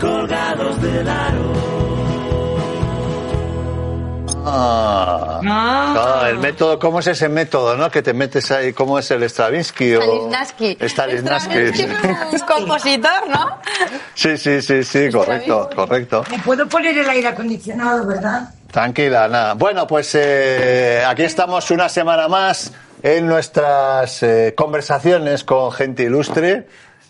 [0.00, 1.52] colgados del aro.
[4.48, 6.20] Ah, Ah.
[6.22, 7.90] Ah, el método, ¿cómo es ese método, no?
[7.90, 9.94] Que te metes ahí, ¿cómo es el Stravinsky?
[9.96, 10.30] o-
[10.80, 11.58] Stanislavski.
[11.58, 13.58] Es un compositor, ¿no?
[14.14, 16.24] Sí, sí, sí, sí, correcto, correcto.
[16.30, 18.50] Me puedo poner el aire acondicionado, ¿verdad?
[18.70, 19.54] Tranquila, nada.
[19.54, 22.72] Bueno, pues eh, aquí estamos una semana más
[23.02, 26.66] en nuestras eh, conversaciones con gente ilustre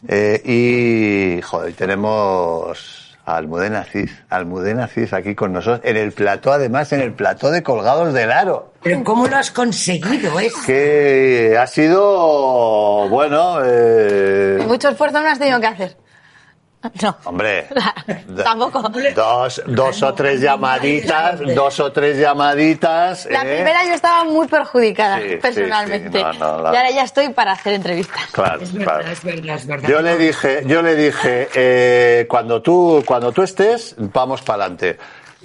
[0.08, 6.52] eh, y, joder, tenemos a Almudena Cid, Almudena Cid aquí con nosotros, en el plató,
[6.52, 10.56] además, en el plató de Colgados del Aro, Pero ¿cómo lo has conseguido eso?
[10.64, 15.96] que ha sido, bueno, eh, Mucho esfuerzo no has tenido que hacer.
[17.02, 17.16] No.
[17.24, 17.68] hombre,
[18.42, 18.82] Tampoco.
[19.14, 23.26] dos, dos o tres llamaditas, dos o tres llamaditas.
[23.30, 23.54] La ¿eh?
[23.56, 26.18] primera yo estaba muy perjudicada, Sí, sí, personalmente.
[26.18, 28.26] sí, no, no, la- Y ahora ya estoy para hacer entrevistas.
[28.32, 29.10] Claro, Es verdad, claro.
[29.12, 29.88] es verdad, es verdad.
[29.88, 34.98] Yo le dije, yo le dije, eh, cuando tú, cuando tú estés, vamos para adelante.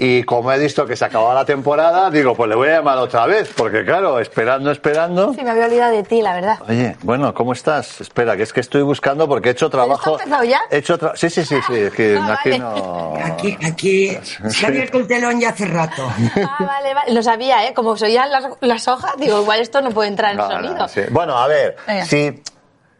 [0.03, 2.97] Y como he visto que se acababa la temporada, digo, pues le voy a llamar
[2.97, 5.31] otra vez, porque claro, esperando, esperando.
[5.35, 6.57] Sí, me había olvidado de ti, la verdad.
[6.67, 8.01] Oye, bueno, ¿cómo estás?
[8.01, 9.93] Espera, que es que estoy buscando porque he hecho trabajo.
[9.99, 10.59] ¿Esto ha empezado ya?
[10.71, 11.75] He hecho tra- Sí, sí, sí, sí.
[11.75, 12.59] es que Ah, aquí vale.
[12.63, 13.13] no.
[13.23, 14.17] Aquí, aquí
[14.49, 16.01] se ha abierto el telón ya hace rato.
[16.35, 17.13] Ah, vale, vale.
[17.13, 17.73] Lo sabía, ¿eh?
[17.75, 20.67] Como se oían las, las hojas, digo, igual esto no puede entrar en No, no,
[20.67, 20.87] sonido.
[20.87, 21.01] sí.
[21.11, 22.05] Bueno, a ver, Venga.
[22.05, 22.41] si,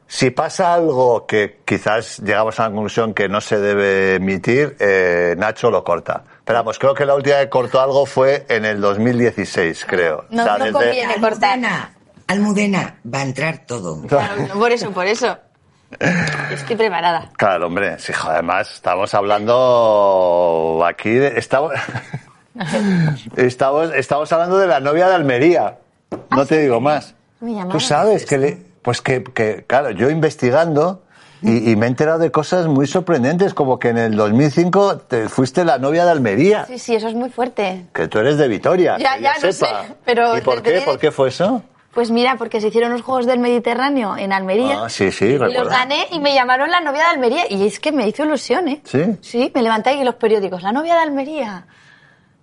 [0.06, 5.34] si pasa algo que quizás llegamos a la conclusión que no se debe emitir, eh,
[5.36, 6.26] Nacho lo corta.
[6.52, 10.26] Pero vamos, creo que la última que cortó algo fue en el 2016, creo.
[10.30, 11.16] No, no conviene.
[11.22, 11.52] cortar.
[11.54, 11.94] Almudena,
[12.28, 14.02] Almudena, va a entrar todo.
[14.06, 15.38] Claro, no, por eso, por eso.
[16.52, 17.30] Estoy preparada.
[17.38, 21.72] Claro, hombre, sí, joder, además estamos hablando aquí, de- estamos,
[23.38, 25.78] estamos, estamos hablando de la novia de Almería.
[26.32, 27.16] No te digo más.
[27.72, 31.04] Tú sabes que, le, pues que, que, claro, yo investigando
[31.42, 35.28] y, y me he enterado de cosas muy sorprendentes, como que en el 2005 te
[35.30, 37.88] fuiste la novia de Almería, Sí, sí, eso es muy fuerte.
[37.94, 38.98] que tú eres de Vitoria.
[38.98, 39.84] Ya, que ya, no sepa.
[39.84, 40.82] sé, pero ¿Y por qué?
[40.82, 41.64] ¿Por qué fue eso?
[41.94, 44.84] Pues mira, porque se hicieron los Juegos del Mediterráneo en Almería.
[44.86, 45.70] Ah, sí, sí, Y los recuerdo.
[45.72, 47.44] gané y me llamaron la novia de Almería.
[47.50, 48.82] Y es que me hizo ilusión, ¿eh?
[48.86, 49.04] ¿Sí?
[49.20, 50.64] Sí, me levanté y los periódicos.
[50.64, 51.66] La novia de Almería.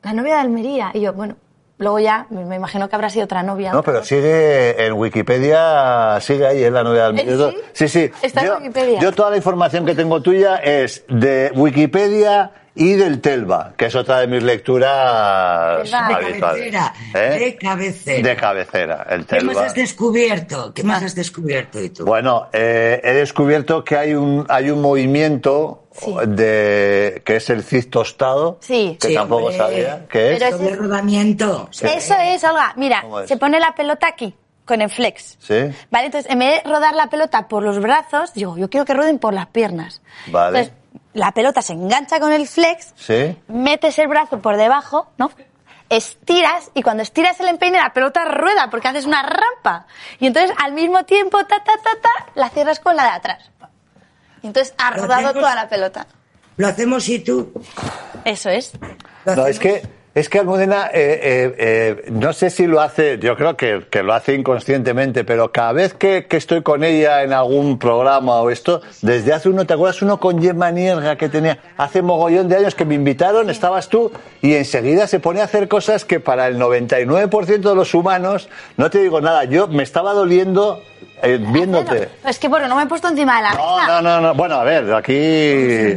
[0.02, 0.90] La novia de Almería.
[0.92, 1.36] Y yo, bueno,
[1.78, 3.72] luego ya me imagino que habrá sido otra novia.
[3.72, 7.34] No, pero sigue en Wikipedia, sigue ahí en la novia de Almería.
[7.34, 7.88] ¿Eh, sí?
[7.88, 8.10] Sí, sí.
[8.22, 9.00] Está en Wikipedia.
[9.00, 13.94] yo toda la información que tengo tuya es de Wikipedia y del Telva, que es
[13.94, 16.08] otra de mis lecturas Telva.
[16.08, 16.40] De habituales.
[16.72, 17.38] cabecera, ¿Eh?
[17.38, 18.28] de cabecera.
[18.28, 19.66] De cabecera, el ¿Qué más Telva.
[19.66, 20.72] has descubierto?
[20.74, 22.04] ¿Qué más has descubierto y tú?
[22.04, 26.14] Bueno, eh, he descubierto que hay un, hay un movimiento Sí.
[26.28, 28.96] de que es el CIS tostado, Sí.
[29.00, 29.56] que Sí, tampoco hombre.
[29.58, 30.38] sabía que es.
[30.42, 31.68] Pero ese- rodamiento.
[31.72, 32.72] Eso es, Olga.
[32.76, 33.28] Mira, ¿Cómo es?
[33.28, 34.32] se pone la pelota aquí,
[34.64, 35.36] con el flex.
[35.40, 35.56] Sí.
[35.90, 38.94] Vale, entonces en vez de rodar la pelota por los brazos, digo, yo quiero que
[38.94, 40.00] rueden por las piernas.
[40.28, 40.58] Vale.
[40.60, 40.77] Entonces,
[41.18, 43.36] la pelota se engancha con el flex, Sí.
[43.48, 45.30] metes el brazo por debajo, ¿no?
[45.90, 49.86] Estiras y cuando estiras el empeine la pelota rueda porque haces una rampa.
[50.20, 53.50] Y entonces al mismo tiempo, ta, ta, ta, ta, la cierras con la de atrás.
[54.42, 56.06] Y entonces ha rodado hacemos- toda la pelota.
[56.56, 57.52] Lo hacemos y tú.
[58.24, 58.72] Eso es.
[59.24, 59.82] No, es que,
[60.18, 64.02] es que Almudena, eh, eh, eh, no sé si lo hace, yo creo que, que
[64.02, 68.50] lo hace inconscientemente, pero cada vez que, que estoy con ella en algún programa o
[68.50, 72.56] esto, desde hace uno, ¿te acuerdas uno con Gemma Nierga que tenía hace mogollón de
[72.56, 74.10] años que me invitaron, estabas tú,
[74.42, 78.90] y enseguida se pone a hacer cosas que para el 99% de los humanos, no
[78.90, 80.82] te digo nada, yo me estaba doliendo
[81.22, 82.08] eh, viéndote.
[82.24, 83.86] Es que bueno, no me he puesto encima de la No, mesa.
[83.86, 85.96] no, no, no, bueno, a ver, aquí...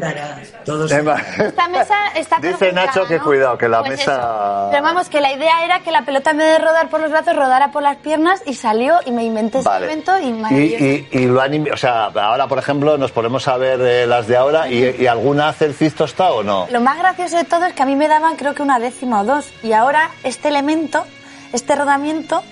[0.65, 0.91] Todos.
[0.91, 3.23] Esta mesa está Dice Nacho que ¿no?
[3.23, 4.67] cuidado, que la Pues mesa- eso.
[4.71, 7.09] Pero vamos, que la idea era que la pelota en vez de rodar por los
[7.09, 9.85] brazos, rodara por las piernas y salió y me inventé ese Vale.
[9.87, 10.83] evento y y, maravilloso.
[10.85, 14.27] y, y lo han, o sea, ahora por ejemplo nos ponemos a ver eh, las
[14.27, 16.67] de ahora y, y alguna hace el cisto está o no.
[16.69, 19.21] Lo más gracioso de todo es que a mí me daban creo que una décima
[19.21, 21.05] o dos y ahora este elemento,
[21.53, 22.43] este rodamiento,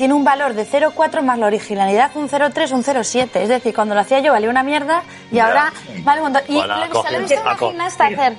[0.00, 3.36] tiene un valor de 0,4 más la originalidad un 0,3, un 0,7.
[3.42, 5.44] Es decir, cuando lo hacía yo valía una mierda y Ya.
[5.48, 5.72] ahora
[6.04, 6.42] vale un montón.
[6.48, 8.38] Y Bueno, lo he visto, una gimnasta hacer.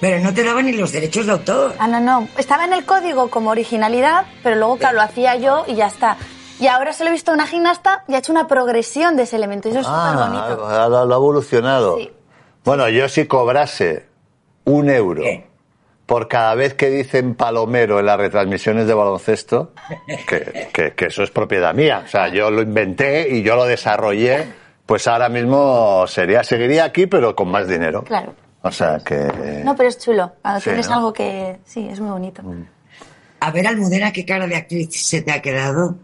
[0.00, 1.74] Pero no te daban ni los derechos de autor.
[1.80, 2.28] Ah, no, no.
[2.38, 6.18] Estaba en el código como originalidad, pero luego, claro, lo hacía yo y ya está.
[6.60, 9.24] Y ahora se lo he visto a una gimnasta y ha hecho una progresión de
[9.24, 9.70] ese elemento.
[9.70, 10.88] Eso es súper Ah, bonito.
[10.88, 11.96] lo, lo ha evolucionado.
[11.98, 12.12] Sí.
[12.64, 14.06] Bueno, yo si cobrase
[14.66, 15.48] un euro ¿Qué?
[16.12, 19.72] Por cada vez que dicen palomero en las retransmisiones de baloncesto,
[20.28, 22.02] que, que- que eso es propiedad mía.
[22.04, 24.44] O sea, yo lo inventé y yo lo desarrollé,
[24.84, 28.02] pues ahora mismo sería, seguiría aquí, pero con más dinero.
[28.04, 28.34] Claro.
[28.60, 29.14] O sea que.
[29.64, 30.32] No, pero es chulo.
[30.42, 30.96] Cuando Sí, tienes ¿no?
[30.96, 30.98] Mm.
[30.98, 31.56] algo que...
[31.64, 32.42] Sí, es muy bonito.
[33.40, 35.94] A ver, Almudena, ¿qué cara de actriz se te ha quedado?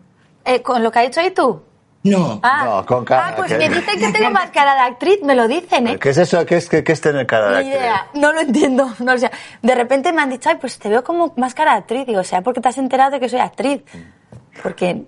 [0.46, 1.61] Eh, con lo que ha dicho ahí tú,
[2.04, 2.38] No.
[2.42, 5.18] Ah, No, con cara, ah, pues que- me dicen que tengo más cara de actriz,
[5.24, 5.98] me lo dicen, ¿eh?
[5.98, 6.46] ¿Qué es eso?
[6.46, 7.80] ¿Qué es, qué, qué es tener cara de Ni actriz?
[7.80, 8.88] idea, no lo entiendo.
[9.00, 9.30] No, o sea,
[9.62, 12.06] de repente me han dicho, ay, pues te veo como más cara de actriz.
[12.06, 13.82] Digo, o sea, porque te has enterado de que soy actriz.
[14.62, 15.02] Porque,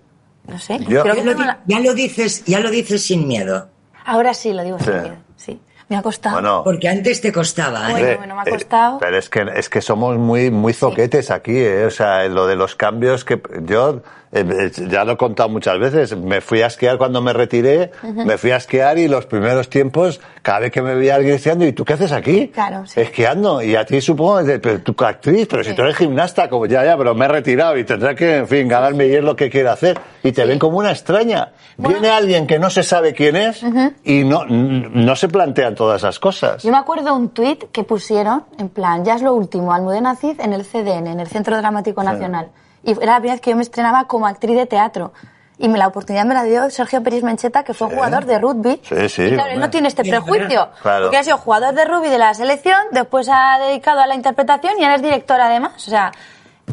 [0.46, 3.26] no sé, Yo- creo que Ya lo, la- ya lo dices, ya lo dices sin
[3.28, 3.68] miedo.
[4.04, 4.92] Ahora sí lo digo sin Sí.
[5.00, 5.60] miedo, sí.
[5.88, 6.36] Me ha costado.
[6.36, 7.88] Bueno, Porque antes te costaba.
[7.90, 7.92] ¿eh?
[7.92, 8.98] Bueno, bueno, me ha eh, costado.
[8.98, 11.84] pero es que, es que somos muy, muy zoquetes aquí, ¿eh?
[11.86, 14.00] O sea, lo de los cambios que yo,
[14.32, 17.90] eh, eh, ya lo he contado muchas veces, me fui a esquiar cuando me retiré,
[18.14, 21.66] me fui a esquiar y los primeros tiempos, cada vez que me veía alguien esquiando,
[21.66, 22.48] ¿y tú qué haces aquí?
[22.48, 23.00] Claro, sí.
[23.00, 23.60] Esquiando.
[23.60, 26.96] Y a ti supongo, pero tú actriz, pero si tú eres gimnasta, como ya, ya,
[26.96, 29.72] pero me he retirado y tendré que, en fin, ganarme y es lo que quiero
[29.72, 29.98] hacer.
[30.22, 31.50] Y te ven como una extraña.
[31.76, 33.64] Viene alguien que no se sabe quién es
[34.04, 36.62] y no, no se plantean todas esas cosas.
[36.62, 40.40] Yo me acuerdo un tuit que pusieron, en plan, ya es lo último, Almudena Cid
[40.40, 42.50] en el CDN, en el Centro Dramático Nacional.
[42.82, 45.12] Y era la primera vez que yo me estrenaba como actriz de teatro.
[45.58, 47.94] Y me, la oportunidad me la dio Sergio Peris Mencheta, que fue Sí.
[47.94, 48.80] jugador de rugby.
[48.82, 50.70] Sí, sí, Y claro, él no tiene este prejuicio.
[50.80, 51.04] claro.
[51.04, 54.72] Porque ha sido jugador de rugby de la selección, después ha dedicado a la interpretación
[54.78, 55.72] y ahora es director además.
[55.76, 56.12] O sea,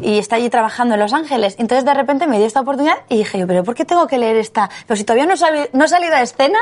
[0.00, 1.56] y está allí trabajando en Los Ángeles.
[1.58, 4.16] Entonces de repente me dio esta oportunidad y dije yo, pero ¿por qué tengo que
[4.16, 4.70] leer esta?
[4.86, 6.58] Pero si todavía no, he sali- no he salido a escena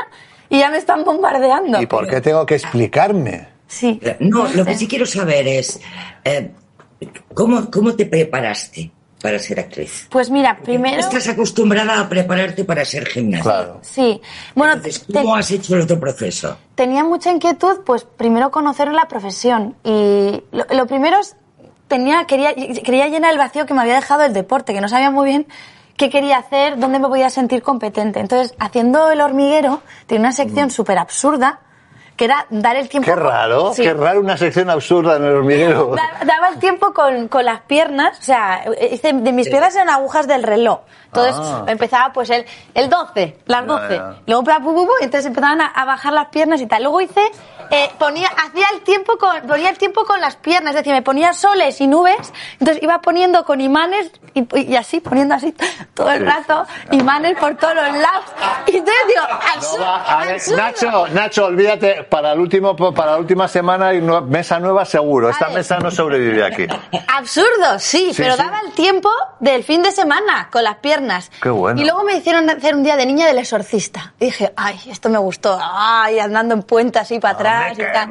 [0.49, 1.81] y ya me están bombardeando.
[1.81, 3.47] ¿Y por qué tengo que explicarme?
[3.67, 4.01] Sí.
[4.19, 5.79] No, lo que sí quiero saber es,
[6.25, 6.51] eh,
[7.33, 8.91] ¿cómo, ¿cómo te preparaste
[9.21, 10.07] para ser actriz?
[10.09, 10.99] Pues mira, primero...
[10.99, 13.43] Estás acostumbrada a prepararte para ser gimnasta.
[13.49, 13.79] Claro.
[13.81, 14.21] Sí.
[14.55, 16.57] Bueno, Entonces, te- ¿cómo has hecho el otro proceso?
[16.75, 19.75] tenía mucha inquietud, pues primero conocer la profesión.
[19.83, 21.35] Y lo, lo primero es,
[21.87, 25.09] tenía, quería, quería llenar el vacío que me había dejado el deporte, que no sabía
[25.09, 25.47] muy bien
[25.95, 28.19] qué quería hacer, dónde me podía sentir competente.
[28.19, 31.61] Entonces, haciendo el hormiguero, tenía una sección súper absurda,
[32.17, 33.05] que era dar el tiempo...
[33.09, 33.83] Qué raro, Sí.
[33.83, 35.95] qué raro una sección absurda en el hormiguero.
[35.95, 39.89] Da- Daba el tiempo con, con las piernas, o sea, hice- de mis piernas eran
[39.89, 40.79] agujas del reloj.
[41.05, 41.63] Entonces Ah.
[41.67, 43.95] empezaba pues el, el 12, las Ya, 12.
[43.95, 44.15] ya.
[44.25, 46.83] Luego pa, pu, pu, pu, entonces empezaban a, a bajar las piernas y tal.
[46.83, 47.21] Luego hice,
[47.71, 51.01] eh, ponía, hacía el tiempo con, ponía el tiempo con las piernas, es decir, me
[51.01, 55.55] ponía soles y nubes, entonces iba poniendo con imanes y, y así, poniendo así
[55.93, 58.25] todo el rato, imanes por todos los lados.
[58.67, 59.21] Y entonces digo,
[59.55, 60.57] absurdo, No a ver, absurdo.
[60.57, 65.29] Nacho, Nacho, olvídate, para, el último, para la última semana nue- mesa nueva seguro.
[65.29, 66.65] Esta mesa no sobrevive aquí.
[67.07, 68.41] Absurdo, sí, Sí, pero sí.
[68.43, 69.09] daba el tiempo
[69.39, 71.31] del fin de semana con las piernas.
[71.41, 71.79] Qué bueno.
[71.81, 74.13] Y luego me hicieron hacer un día de niña del exorcista.
[74.19, 75.57] Y dije, ay, esto me gustó.
[75.61, 78.09] Ay, andando en puente así para atrás y tal.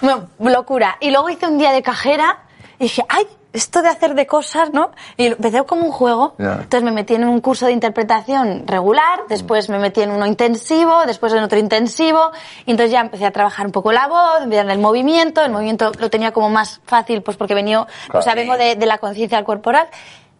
[0.00, 0.96] Bueno, locura.
[1.00, 2.38] Y luego hice un día de cajera
[2.78, 4.90] y dije, ay, esto de hacer de cosas, ¿no?
[5.16, 6.34] Y empecé como un juego.
[6.38, 6.54] Ya.
[6.62, 11.04] Entonces me metí en un curso de interpretación regular, después me metí en uno intensivo,
[11.06, 12.30] después en otro intensivo,
[12.66, 15.92] y entonces ya empecé a trabajar un poco la voz, en el movimiento, el movimiento
[15.98, 19.42] lo tenía como más fácil, pues porque venía, o sea, vengo de, de la conciencia
[19.44, 19.88] corporal,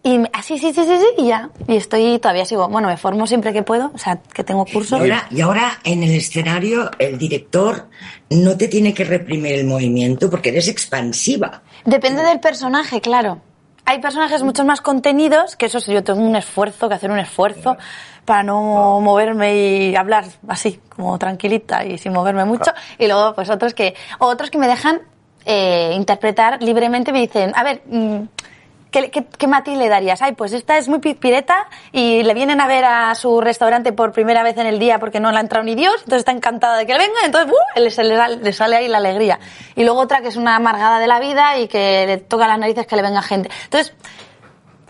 [0.05, 3.27] y así, sí, sí, sí, sí, y ya, y estoy, todavía sigo, bueno, me formo
[3.29, 4.99] siempre que puedo, o sea, que tengo Y cursos.
[5.01, 7.89] ahora, y ahora en el escenario el director
[8.31, 11.63] no te tiene que reprimir el movimiento porque eres expansiva.
[11.85, 13.41] Depende del personaje, claro.
[13.85, 17.19] Hay personajes mucho más contenidos, que eso sí, yo tengo un esfuerzo, que hacer un
[17.19, 17.77] esfuerzo
[18.25, 22.73] para no moverme y hablar así, como tranquilita y sin moverme mucho.
[22.99, 25.01] Y luego, pues otros que, o otros que me dejan
[25.45, 28.23] eh, interpretar libremente, me dicen, a ver, mm,
[28.93, 30.21] ¿Qué, qué, matiz le darías?
[30.21, 34.13] Ay, pues esta es muy pireta y le vienen a ver a su restaurante por
[34.13, 36.77] primera vez en el día porque no le ha entrado ni Dios, entonces está encantada
[36.77, 37.81] de que venga, entonces ¡uh!
[37.81, 39.41] le, se le, sal- le sale ahí la alegría.
[39.77, 42.59] Y luego otra que es una amargada de la vida y que le toca las
[42.59, 43.49] narices que le venga gente.
[43.65, 43.95] Entonces,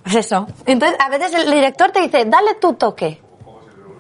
[0.03, 0.49] pues eso.
[0.67, 3.23] Entonces, a veces el director te dice, dale tu toque.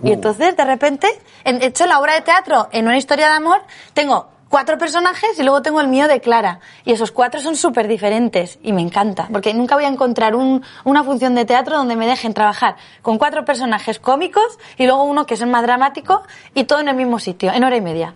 [0.03, 1.07] Y entonces, de repente,
[1.45, 3.63] en, hecho la obra de teatro, en una historia de amor,
[3.95, 6.61] tengo cuatro personajes y luego tengo el mío de Clara.
[6.85, 10.63] Y esos cuatro son súper diferentes y me encanta, porque nunca voy a encontrar un-
[10.85, 15.25] una función de teatro donde me dejen trabajar con cuatro personajes cómicos y luego uno
[15.25, 16.23] que es el más dramático
[16.55, 18.13] y todo en el mismo sitio, en hora y media.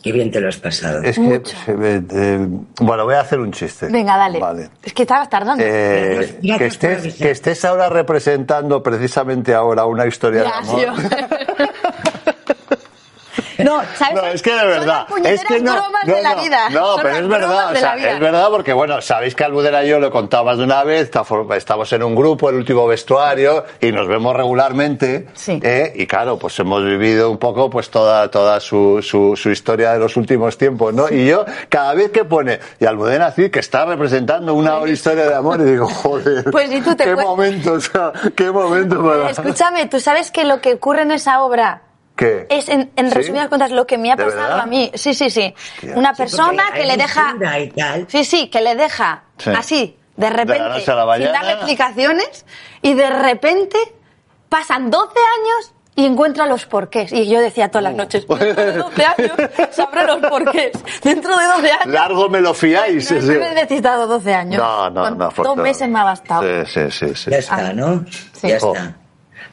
[0.00, 1.02] Qué bien te lo has pasado.
[1.02, 1.42] Es que, eh,
[2.12, 2.46] eh,
[2.80, 3.88] bueno, voy a hacer un chiste.
[3.88, 4.38] Venga, dale.
[4.38, 4.70] Vale.
[4.84, 5.64] Es que estabas tardando.
[5.66, 7.18] Eh, Gracias que, estés, avisar.
[7.26, 10.92] que estés ahora representando precisamente ahora una historia de Ya, amor.
[13.58, 14.14] No, ¿sabes?
[14.14, 15.06] No, es que de Son verdad.
[15.22, 16.70] las Es que no, bromas no, de la vida.
[16.70, 17.72] No, Son pero es verdad.
[17.72, 20.58] o sea, es verdad porque, bueno, sabéis que Almudena y yo lo he contado más
[20.58, 21.10] de una vez.
[21.56, 25.28] Estamos en un grupo, el último vestuario, y nos vemos regularmente.
[25.34, 25.60] Sí.
[25.62, 25.92] ¿eh?
[25.94, 29.98] Y claro, pues hemos vivido un poco pues toda, toda su, su, su historia de
[29.98, 31.08] los últimos tiempos, ¿no?
[31.10, 35.34] Y yo, cada vez que pone, y Almudena sí que está representando una historia de
[35.34, 36.44] amor, y digo, joder.
[36.50, 39.30] Pues, ¿y tú te qué puedes- momento, o sea, qué momento para.
[39.30, 41.82] Escúchame, tú sabes que lo que ocurre en esa obra
[42.16, 42.46] ¿Qué?
[42.48, 43.14] es, en, en ¿Sí?
[43.14, 44.60] resumidas cuentas, lo que me ha ¿De pasado verdad?
[44.60, 44.90] a mí.
[44.94, 45.54] Sí, sí, sí.
[45.76, 45.96] Hostia.
[45.96, 47.34] Una Sí, persona porque que le deja.
[47.60, 48.06] y tal.
[48.08, 49.50] Sí, sí, que le deja Sí.
[49.56, 52.46] así, de De repente, a la sin darle explicaciones,
[52.82, 53.78] y de repente
[54.48, 57.12] pasan 12 años y encuentra los porqués.
[57.12, 59.32] Y yo decía todas las noches, dentro de 12 años
[59.72, 60.72] sabré los porqués.
[61.02, 61.86] Dentro de 12 años.
[61.86, 63.10] Largo me lo fiáis.
[63.10, 63.26] No, sí.
[63.28, 64.62] no he necesitado 12 años.
[64.62, 65.30] No, no, Con no.
[65.36, 66.42] Dos meses me ha bastado.
[66.66, 67.14] Sí, sí, sí.
[67.14, 67.30] sí.
[67.30, 68.04] Ya está, ¿no?
[68.32, 68.48] Sí.
[68.48, 68.74] Ya Oh.
[68.74, 68.94] está.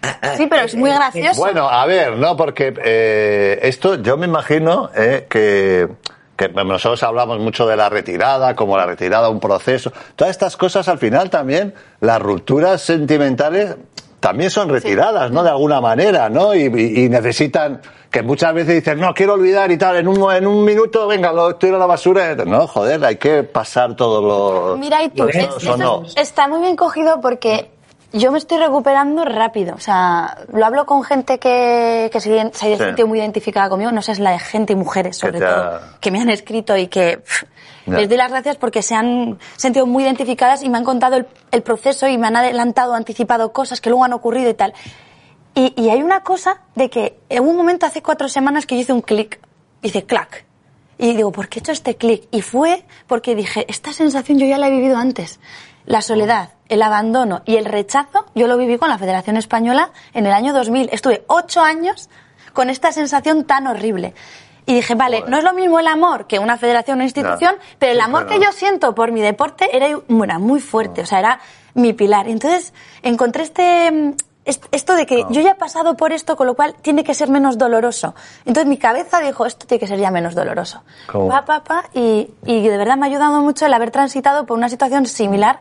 [0.38, 1.40] Sí, pero es muy eh, gracioso.
[1.42, 2.36] Bueno, a ver, ¿no?
[2.36, 5.88] Porque eh, esto yo me imagino eh, que,
[6.36, 9.92] que nosotros hablamos mucho de la retirada, como la retirada, un proceso.
[10.16, 13.76] Todas estas cosas al final también, las rupturas sentimentales
[14.20, 15.44] también son retiradas, ¿no?
[15.44, 16.56] De alguna manera, ¿no?
[16.56, 16.70] Y,
[17.10, 21.08] necesitan, que muchas veces dicen, no, quiero olvidar y tal, en un, en un minuto,
[21.08, 22.34] venga, lo tiro a la basura.
[22.36, 24.78] No, joder, hay que pasar todo lo...
[24.78, 26.04] Mira, y tú, es- no.
[26.16, 27.70] está muy bien cogido porque
[28.14, 29.76] yo me estoy recuperando rápido.
[29.76, 33.92] O sea, lo hablo con gente que, que se, se ha sentido muy identificada conmigo,
[33.92, 36.78] no sé, es la de gente y mujeres, sobre ha- todo, que me han escrito
[36.78, 37.44] y que pff,
[37.88, 41.28] les doy las gracias porque se han sentido muy identificadas y me han contado el,
[41.52, 44.74] el proceso y me han adelantado, anticipado cosas que luego han ocurrido y tal.
[45.56, 48.82] Y, y hay una cosa de que en un momento hace cuatro semanas que yo
[48.82, 49.40] hice un clic,
[49.82, 50.46] hice clac.
[50.98, 52.28] Y digo, ¿por qué he hecho este clic?
[52.32, 55.40] Y fue porque dije, esta sensación yo ya la he vivido antes.
[55.86, 60.26] La soledad, el abandono y el rechazo, yo lo viví con la Federación Española en
[60.26, 60.90] el año 2000.
[60.92, 62.10] Estuve ocho años
[62.54, 64.14] con esta sensación tan horrible.
[64.66, 65.30] Y dije, vale, Joder.
[65.32, 67.76] no es lo mismo el amor que una federación o una institución, Ya.
[67.80, 68.40] pero el Sí, amor claro.
[68.40, 71.40] que yo siento por mi deporte era, era muy fuerte, o sea, era
[71.74, 72.30] mi pilar.
[72.30, 74.14] Y entonces encontré este, mm,
[74.46, 77.14] est- esto de que yo ya he pasado por esto, con lo cual tiene que
[77.14, 78.16] ser menos doloroso.
[78.46, 80.84] Entonces mi cabeza dijo, esto tiene que ser ya menos doloroso.
[81.12, 84.70] Pa, pa, y, y de verdad me ha ayudado mucho el haber transitado por una
[84.70, 85.60] situación similar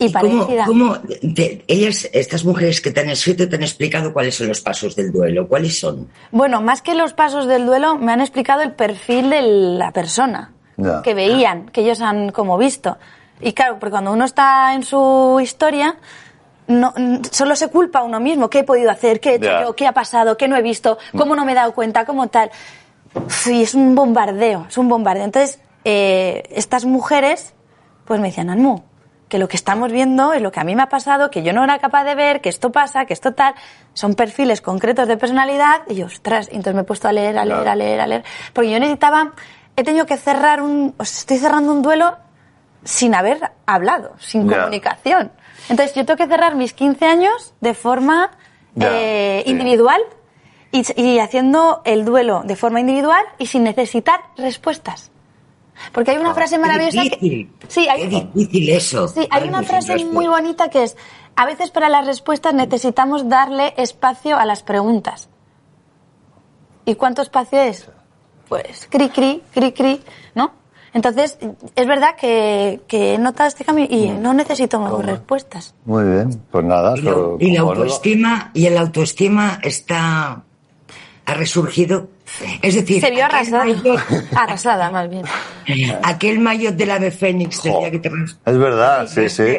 [0.00, 0.64] y, ¿Y cómo, parecida.
[0.66, 0.96] cómo
[1.34, 4.96] te- ellas, estas mujeres que te han escrito, te han explicado cuáles son los pasos
[4.96, 5.46] del duelo?
[5.46, 6.08] ¿Cuáles son?
[6.32, 10.52] Bueno, más que los pasos del duelo, me han explicado el perfil de la persona
[10.76, 11.02] Ya.
[11.02, 12.96] que veían, que ellos han como visto.
[13.40, 15.96] Y claro, porque cuando uno está en su historia,
[16.66, 16.92] no,
[17.30, 18.48] solo se culpa a uno mismo.
[18.50, 19.18] ¿Qué he podido hacer?
[19.20, 19.76] ¿Qué he hecho yo?
[19.76, 20.36] ¿Qué ha pasado?
[20.36, 20.98] ¿Qué no he visto?
[21.16, 22.04] ¿Cómo no me he dado cuenta?
[22.04, 22.50] ¿Cómo tal?
[23.28, 25.24] Sí, es un bombardeo, es un bombardeo.
[25.24, 27.54] Entonces, eh, estas mujeres,
[28.04, 28.82] pues me decían, Anmu,
[29.30, 31.52] que lo que estamos viendo es lo que a mí me ha pasado, que yo
[31.54, 33.54] no era capaz de ver, que esto pasa, que esto tal.
[33.94, 37.44] Son perfiles concretos de personalidad y ostras, y entonces me he puesto a leer, a
[37.44, 38.24] leer, a leer, a leer.
[38.52, 39.32] Porque yo necesitaba,
[39.76, 42.18] he tenido que cerrar un, o sea, estoy cerrando un duelo
[42.84, 45.30] sin haber hablado, sin comunicación.
[45.68, 48.32] Entonces yo tengo que cerrar mis 15 años de forma
[48.80, 49.50] eh, sí.
[49.50, 50.00] individual
[50.72, 55.12] y, y haciendo el duelo de forma individual y sin necesitar respuestas.
[55.92, 57.50] Porque hay una frase Qué maravillosa difícil.
[57.58, 57.66] que...
[57.68, 59.08] Sí, hay, Qué difícil eso.
[59.08, 60.96] Sí, hay Ay, una pues, frase muy bonita que es,
[61.36, 65.28] a veces para las respuestas necesitamos darle espacio a las preguntas.
[66.84, 67.88] ¿Y cuánto espacio es?
[68.48, 70.00] Pues cri, cri, cri, cri,
[70.34, 70.52] ¿no?
[70.92, 71.38] Entonces,
[71.76, 75.74] es verdad que, que he notado este cambio y no necesito respuestas.
[75.84, 76.94] Muy bien, pues nada.
[77.38, 80.42] Y, y la autoestima, y el autoestima está,
[81.26, 82.08] ha resurgido.
[82.62, 83.64] Es decir, Se vio arrasada.
[83.64, 85.24] maillot- Arrasada, más bien.
[86.02, 89.58] aquel maillot del ave fénix del Jo, día que te Es verdad, sí, sí.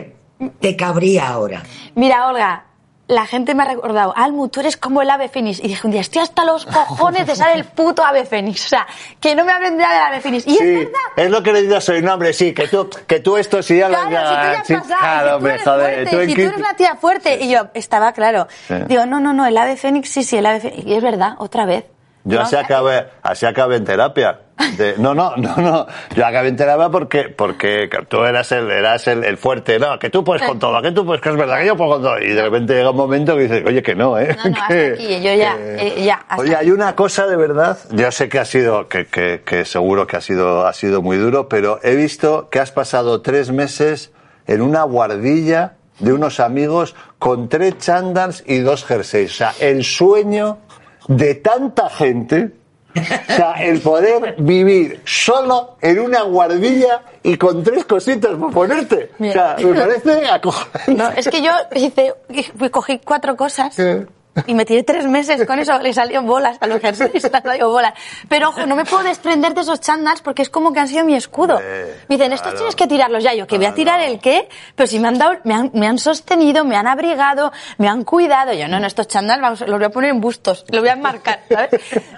[0.60, 1.64] te cabría ahora.
[1.96, 2.66] Mira, Olga,
[3.08, 5.60] la gente me ha recordado, Almu, tú eres como el ave fénix.
[5.60, 8.66] Y dije un día, estoy hasta los cojones de ser el puto ave fénix.
[8.66, 8.88] O sea,
[9.20, 10.48] que no me hablen de del ave fénix.
[10.48, 10.94] Y Sí, es verdad.
[11.18, 13.78] es lo que le digo, soy un hombre, sí, que tú, que tú esto sí
[13.78, 16.10] ya lo Claro, si tú ya sí, pasado, claro, si tú hombre, eres joder, fuerte,
[16.18, 17.44] tú si tú eres una tía fuerte.
[17.44, 18.48] Y yo, estaba claro.
[18.68, 18.76] Sí.
[18.88, 20.86] Digo, no, no, no, el ave fénix, sí, sí, el ave fénix.
[20.88, 21.84] Y es verdad, otra vez.
[22.24, 24.40] Yo No, así acabé, así acabé en terapia.
[24.78, 25.88] De- no, no, no, no.
[26.16, 30.12] Yo acabé en terapia porque, porque tú eras el, eras el, el fuerte, no, que
[30.12, 32.20] tú puedes con todo, que tú puedes, que es verdad, que yo puedo con todo.
[32.20, 34.36] Y de repente llega un momento que dices, oye, que no, ¿eh?
[34.38, 37.26] No, no, hasta Que- aquí, yo ya, que- eh, ya, hasta Oye, hay una cosa
[37.26, 40.74] de verdad, yo sé que ha sido, que, que, que seguro que ha sido, ha
[40.74, 44.12] sido muy duro, pero he visto que has pasado tres meses
[44.46, 49.32] en una guardilla de unos amigos con tres chandals y dos jerseys.
[49.32, 50.60] O sea, el sueño
[51.08, 52.52] de tanta gente.
[52.94, 59.12] O sea, el poder vivir solo en una guardilla y con tres cositas por ponerte.
[59.18, 60.94] O sea, me parece acojonante.
[60.96, 62.14] No, es que yo hice,
[62.70, 64.06] cogí cuatro cosas ¿Qué?
[64.48, 67.72] Y me tiré tres meses con eso, le salieron bolas a los jerseys, le salieron
[67.72, 67.94] bolas.
[68.30, 71.04] Pero ojo, no me puedo desprender de esos chandals porque es como que han sido
[71.04, 71.60] mi escudo.
[71.62, 72.58] Eh, Me dicen, estos claro.
[72.58, 73.34] tienes que tirarlos ya.
[73.34, 74.48] Yo, ¿que voy a tirar el qué?
[74.76, 78.04] Pero si me han dado, me han, me han sostenido, me han abrigado, me han
[78.04, 78.54] cuidado.
[78.54, 80.94] Yo, no, no, estos chandals vamos, los voy a poner en bustos, los voy a
[80.94, 81.70] enmarcar, ¿sabes?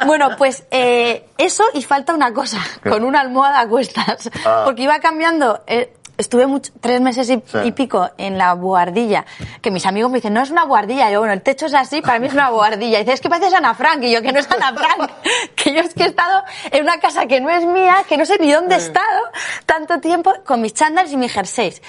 [0.06, 4.30] bueno, pues eh, eso y falta una cosa, con una almohada a cuestas.
[4.46, 4.64] Ah.
[4.66, 5.62] Porque iba cambiando...
[5.68, 5.94] eh,
[6.24, 7.58] Estuve mucho- tres meses y, Sí.
[7.66, 9.26] y pico en la buhardilla,
[9.62, 12.02] que mis amigos me dicen, no es una buhardilla, yo, bueno, el techo es así,
[12.02, 12.98] para mí es una buhardilla.
[13.00, 15.12] Y dice, es que pareces Ana Frank, y yo, que no es Ana Frank,
[15.56, 18.26] que yo es que he estado en una casa que no es mía, que no
[18.26, 19.20] sé ni dónde he estado
[19.66, 21.82] tanto tiempo, con mis chándals y mis jerseys.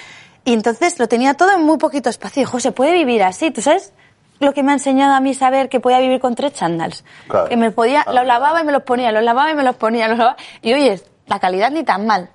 [0.43, 2.41] Y entonces lo tenía todo en muy poquito espacio.
[2.41, 3.93] Y, Dijo, se puede vivir así, ¿tú sabes?
[4.39, 7.05] lo que me ha enseñado a mí saber que podía vivir con tres chandals.
[7.29, 7.47] Claro.
[7.47, 9.77] Que me podía, Ah, los lavaba y me los ponía, los lavaba y me los
[9.77, 10.35] ponía, los lavaba.
[10.61, 12.29] Y oye, la calidad ni tan mal.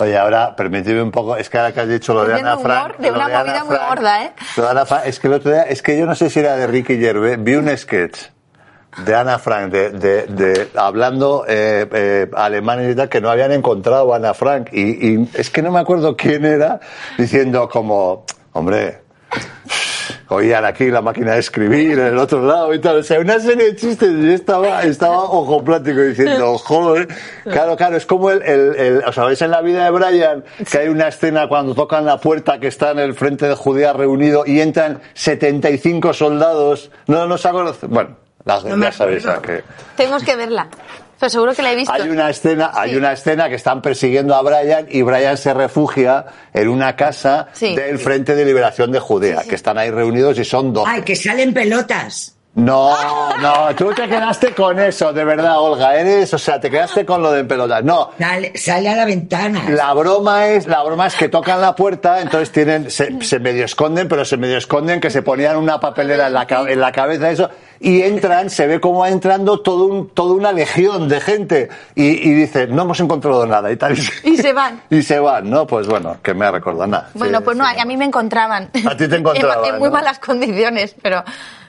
[0.00, 2.96] Oye, ahora, permíteme un poco, es que ahora que has dicho lo de Ana Frank...
[2.98, 4.32] de una movida muy gorda, ¿eh?
[4.56, 6.40] lo de Ana Frank, es que el otro día, es que yo no sé si
[6.40, 8.18] era de Ricky Gervais, vi un sketch
[9.04, 13.52] de Ana Frank, de, de, de- hablando eh, eh, alemanes y tal, que no habían
[13.52, 16.80] encontrado a Ana Frank, y, y es que no me acuerdo quién era,
[17.18, 19.02] diciendo como, hombre,
[20.30, 22.96] oían aquí la máquina de escribir en el otro lado y tal.
[22.98, 27.08] O sea, una serie de chistes y yo estaba, estaba ojo plático diciendo, joder.
[27.44, 30.44] Claro, claro, es como el, el, el- o sea, ¿veis en la vida de Brian
[30.70, 33.92] que hay una escena cuando tocan la puerta que está en el frente de Judea
[33.92, 36.90] reunido y entran 75 soldados?
[37.06, 37.88] No, no se ha conocido.
[37.88, 39.62] Bueno, las, No ya sabéis a qué.
[39.96, 40.68] Tenemos que verla.
[41.20, 41.92] Pero seguro que la he visto.
[41.92, 42.96] Hay una escena, hay Sí.
[42.96, 46.24] una escena que están persiguiendo a Brian y Brian se refugia
[46.54, 47.76] en una casa Sí.
[47.76, 50.84] del Frente de Liberación de Judea, que están ahí reunidos y son dos.
[50.88, 52.36] Ay, que salen pelotas.
[52.52, 52.92] No,
[53.40, 55.94] no, tú te quedaste con eso, de verdad, Olga.
[55.94, 57.84] Eres, o sea, te quedaste con lo de pelotas.
[57.84, 59.62] No, Sale, sale a la ventana.
[59.70, 63.64] la broma es, la broma es que tocan la puerta, entonces tienen, se, se medio
[63.64, 67.30] esconden, pero se medio esconden que se ponían una papelera en la, en la cabeza,
[67.30, 71.68] eso, y entran, se ve como va entrando todo un, toda una legión de gente,
[71.94, 73.96] y, y dice, no hemos encontrado nada, y tal.
[74.24, 74.82] Y se van.
[74.90, 75.68] Y se van, ¿no?
[75.68, 77.10] Pues bueno, que me ha recordado nada.
[77.14, 77.76] Bueno, Sí, pues no, sí.
[77.78, 78.70] a mí me encontraban.
[78.86, 79.94] A ti te encontraban, En, en muy ¿no?
[79.94, 81.22] malas condiciones, pero.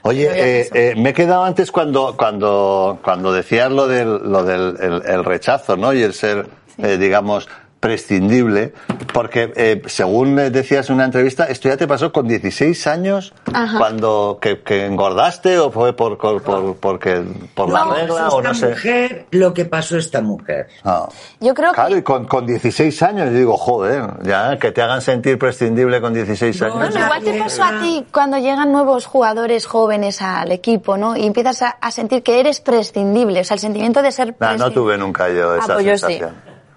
[0.04, 0.68] Oye, eh.
[0.74, 5.24] Eh, me he quedado antes cuando, cuando, cuando decías lo del, lo del el, el
[5.24, 5.92] rechazo, ¿no?
[5.92, 6.46] Y el ser,
[6.78, 7.48] eh, digamos,
[7.82, 8.72] prescindible,
[9.12, 13.76] porque eh, según decías en una entrevista, esto ya te pasó con 16 años, Ajá.
[13.76, 17.22] cuando que, que engordaste o fue por, por, por, porque,
[17.54, 18.68] por la No, regla pasó o no sé.
[18.68, 20.68] mujer lo que pasó esta mujer.
[20.84, 21.08] Ah.
[21.40, 21.98] Yo creo Claro, que.
[21.98, 26.14] y con, con 16 años, yo digo, joder, ya que te hagan sentir prescindible con
[26.14, 26.76] 16 años.
[26.76, 31.16] Bueno, igual te pasó a ti cuando llegan nuevos jugadores jóvenes al equipo, ¿no?
[31.16, 34.34] Y empiezas a, a sentir que eres prescindible, o sea, el sentimiento de ser Nah,
[34.38, 34.64] prescindible.
[34.68, 36.20] no tuve nunca yo Ah, esa pues yo sí.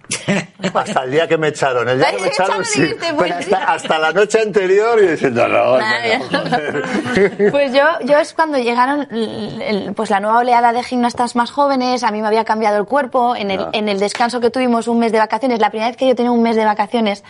[0.73, 1.87] Hasta el día que me echaron.
[1.89, 2.93] El día que me Echaron sí.
[3.17, 5.77] Pero hasta, hasta la noche anterior y diciendo, no.
[7.51, 9.07] Pues yo, yo es cuando llegaron
[9.95, 13.35] pues la nueva oleada de gimnastas más jóvenes, a mí me había cambiado el cuerpo,
[13.35, 13.69] en el, Ah.
[13.73, 16.31] en el descanso que tuvimos un mes de vacaciones, la primera vez que yo tenía
[16.31, 17.23] un mes de vacaciones,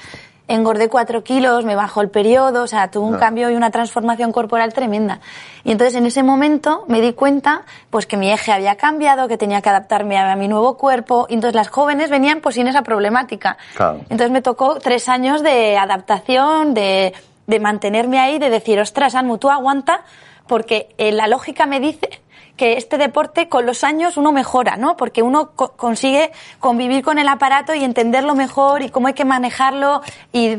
[0.48, 4.32] engordé cuatro kilos, me bajó el periodo, o sea, tuve un cambio y una transformación
[4.32, 5.20] corporal tremenda.
[5.64, 9.38] Y entonces en ese momento me di cuenta, pues que mi eje había cambiado, que
[9.38, 12.68] tenía que adaptarme a, a mi nuevo cuerpo, y entonces las jóvenes venían pues sin
[12.68, 13.58] esa problemática.
[13.76, 14.02] Claro.
[14.04, 17.14] Entonces me tocó tres años de adaptación, de,
[17.48, 20.02] de mantenerme ahí, de decir, ostras, Almu, tú aguanta,
[20.48, 22.22] porque eh, la lógica me dice
[22.58, 24.96] que este deporte con los años uno mejora, ¿no?
[24.98, 29.26] Porque uno co- consigue convivir con el aparato y entenderlo mejor y cómo hay que
[29.26, 30.58] manejarlo y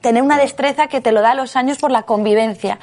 [0.00, 2.78] tener una destreza que te lo da los años por la convivencia.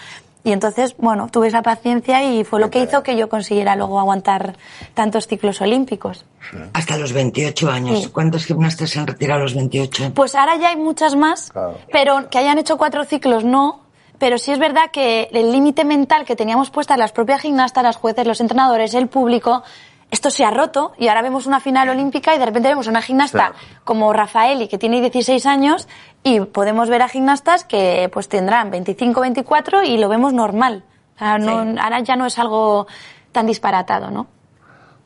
[0.45, 3.97] Y entonces, bueno, tuve esa paciencia y fue lo que hizo que yo consiguiera luego
[3.97, 4.57] aguantar
[4.93, 6.25] tantos ciclos olímpicos.
[6.73, 7.99] Hasta los 28 años.
[8.03, 8.09] Sí.
[8.09, 10.11] ¿Cuántos gimnastas se han retirado a los 28?
[10.13, 11.77] Pues ahora ya hay muchas más, Claro.
[11.93, 13.82] pero que hayan hecho cuatro ciclos no.
[14.23, 17.97] Pero sí es verdad que el límite mental que teníamos puestas las propias gimnastas, las
[17.97, 19.63] jueces, los entrenadores, el público,
[20.11, 23.01] esto se ha roto y ahora vemos una final olímpica y de repente vemos una
[23.01, 23.55] gimnasta Claro.
[23.83, 25.89] como Rafaeli que tiene 16 años
[26.23, 30.85] y podemos ver a gimnastas que pues tendrán 25, 24 y lo vemos normal.
[31.17, 32.87] O sea, no- ahora ya no es algo
[33.33, 34.27] tan disparatado, ¿no?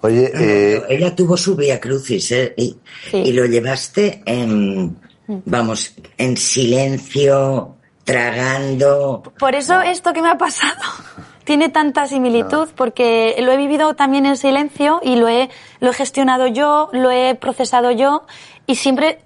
[0.02, 2.54] Oye, eh, Ella tuvo su vía crucis, ¿eh?
[2.56, 2.78] Y,
[3.10, 3.18] Sí.
[3.18, 4.96] y lo llevaste en,
[5.28, 7.77] vamos, en silencio,
[8.08, 9.22] tragando.
[9.38, 10.82] Por eso esto que me ha pasado
[11.44, 15.50] tiene tanta similitud, porque lo he vivido también en silencio y lo he,
[15.82, 18.24] lo he gestionado yo, lo he procesado yo
[18.66, 19.20] y siempre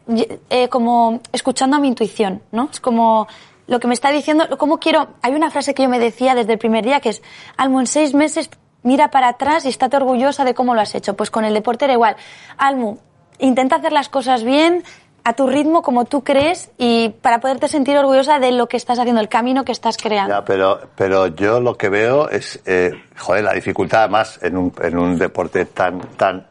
[0.50, 2.70] eh, como escuchando a mi intuición, ¿no?
[2.72, 3.28] Es como
[3.67, 5.10] lo que me está diciendo, cómo quiero...
[5.22, 7.22] Hay una frase que yo me decía desde el primer día que es,
[7.58, 8.50] Almo, en seis meses
[8.82, 11.15] mira para atrás y estate orgullosa de cómo lo has hecho.
[11.15, 12.15] Pues con el deporte era igual.
[12.58, 12.98] Almu,
[13.38, 14.84] intenta hacer las cosas bien,
[15.23, 18.97] a tu ritmo, como tú crees, y para poderte sentir orgullosa de lo que estás
[18.97, 20.43] haciendo, el camino que estás creando.
[20.45, 24.97] pero, pero yo lo que veo es, eh, joder, la dificultad además en un, en
[24.97, 26.47] un deporte tan, tan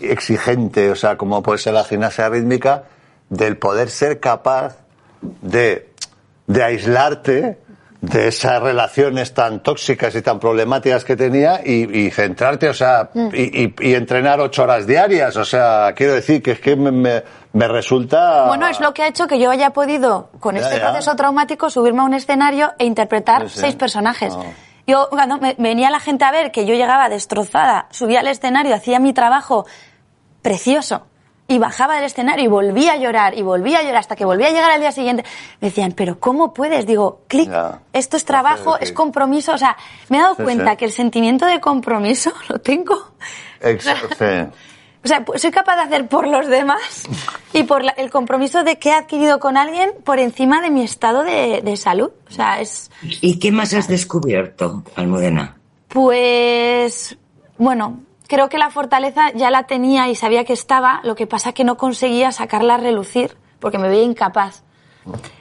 [0.00, 2.84] exigente, o sea, como puede ser la gimnasia rítmica,
[3.28, 4.78] del poder ser capaz
[5.20, 5.90] de,
[6.46, 7.58] de aislarte
[8.00, 13.10] de esas relaciones tan tóxicas y tan problemáticas que tenía y, y centrarte, o sea,
[13.12, 13.28] Mm.
[13.34, 15.36] y, y- y entrenar ocho horas diarias.
[15.36, 18.46] O sea, quiero decir que es que me, me- me resulta...
[18.46, 20.90] Bueno, es lo que ha hecho que yo haya podido, con Ya, este ya.
[20.90, 24.32] proceso traumático, subirme a un escenario e interpretar seis personajes.
[24.86, 28.74] Yo, cuando me- venía la gente a ver que yo llegaba destrozada, subía al escenario,
[28.76, 29.66] hacía mi trabajo
[30.40, 31.02] precioso,
[31.50, 34.48] y bajaba del escenario y volvía a llorar y volvía a llorar hasta que volvía
[34.48, 35.24] a llegar al día siguiente.
[35.60, 36.86] Me decían, pero ¿cómo puedes?
[36.86, 37.50] Digo, clic,
[37.94, 39.52] esto es trabajo, es compromiso.
[39.54, 39.76] O sea,
[40.10, 40.76] me he dado Sí, cuenta sí.
[40.76, 43.12] que el sentimiento de compromiso lo tengo.
[43.60, 44.24] Ex- sí.
[45.04, 47.04] O sea, pues soy capaz de hacer por los demás
[47.54, 50.82] y por la- el compromiso de que he adquirido con alguien por encima de mi
[50.82, 52.10] estado de, de salud.
[52.28, 55.56] O sea, es, ¿Y qué más has descubierto, Almudena?
[55.88, 57.16] pues,
[57.56, 61.52] bueno, creo que la fortaleza ya la tenía y sabía que estaba, lo que pasa
[61.52, 64.62] que no conseguía sacarla a relucir porque me veía incapaz.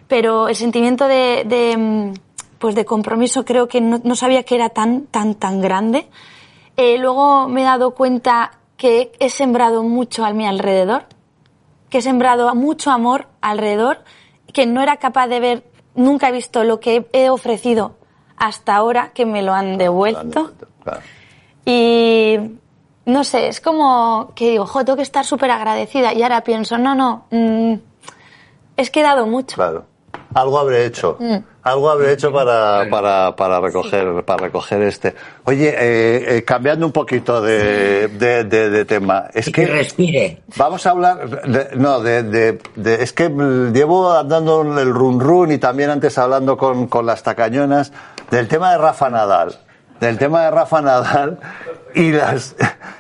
[0.08, 2.14] Pero el sentimiento de, de, mm,
[2.58, 6.10] pues de compromiso creo que no, no sabía que era tan, tan, tan grande.
[6.78, 11.06] Eh, luego me he dado cuenta que he sembrado mucho a mi alrededor,
[11.90, 14.00] que he sembrado mucho amor alrededor,
[14.54, 17.98] que no era capaz de ver, nunca he visto lo que he ofrecido
[18.38, 20.54] hasta ahora que me lo han devuelto.
[20.84, 21.02] Claro.
[21.66, 22.38] Y
[23.08, 26.14] no sé, es como que digo, jo, tengo que estar súper agradecida.
[26.14, 27.74] Y ahora pienso, no, no, mm,
[28.78, 29.56] es que he dado mucho.
[29.56, 29.86] Claro.
[30.34, 31.16] Algo habré hecho.
[31.20, 31.38] Mm.
[31.64, 35.16] Algo habré hecho para, para, para recoger, para recoger este.
[35.46, 39.26] Oye, eh, eh, cambiando un poquito de, de, de- de tema.
[39.34, 40.42] Es Y que que respire.
[40.58, 43.30] vamos a hablar, de- no, de, de, de- es que
[43.74, 47.92] llevo andando el run run y también antes hablando con, con las tacañonas
[48.30, 49.56] del tema de Rafa Nadal.
[50.00, 51.40] Del tema de Rafa Nadal
[51.96, 52.56] y las,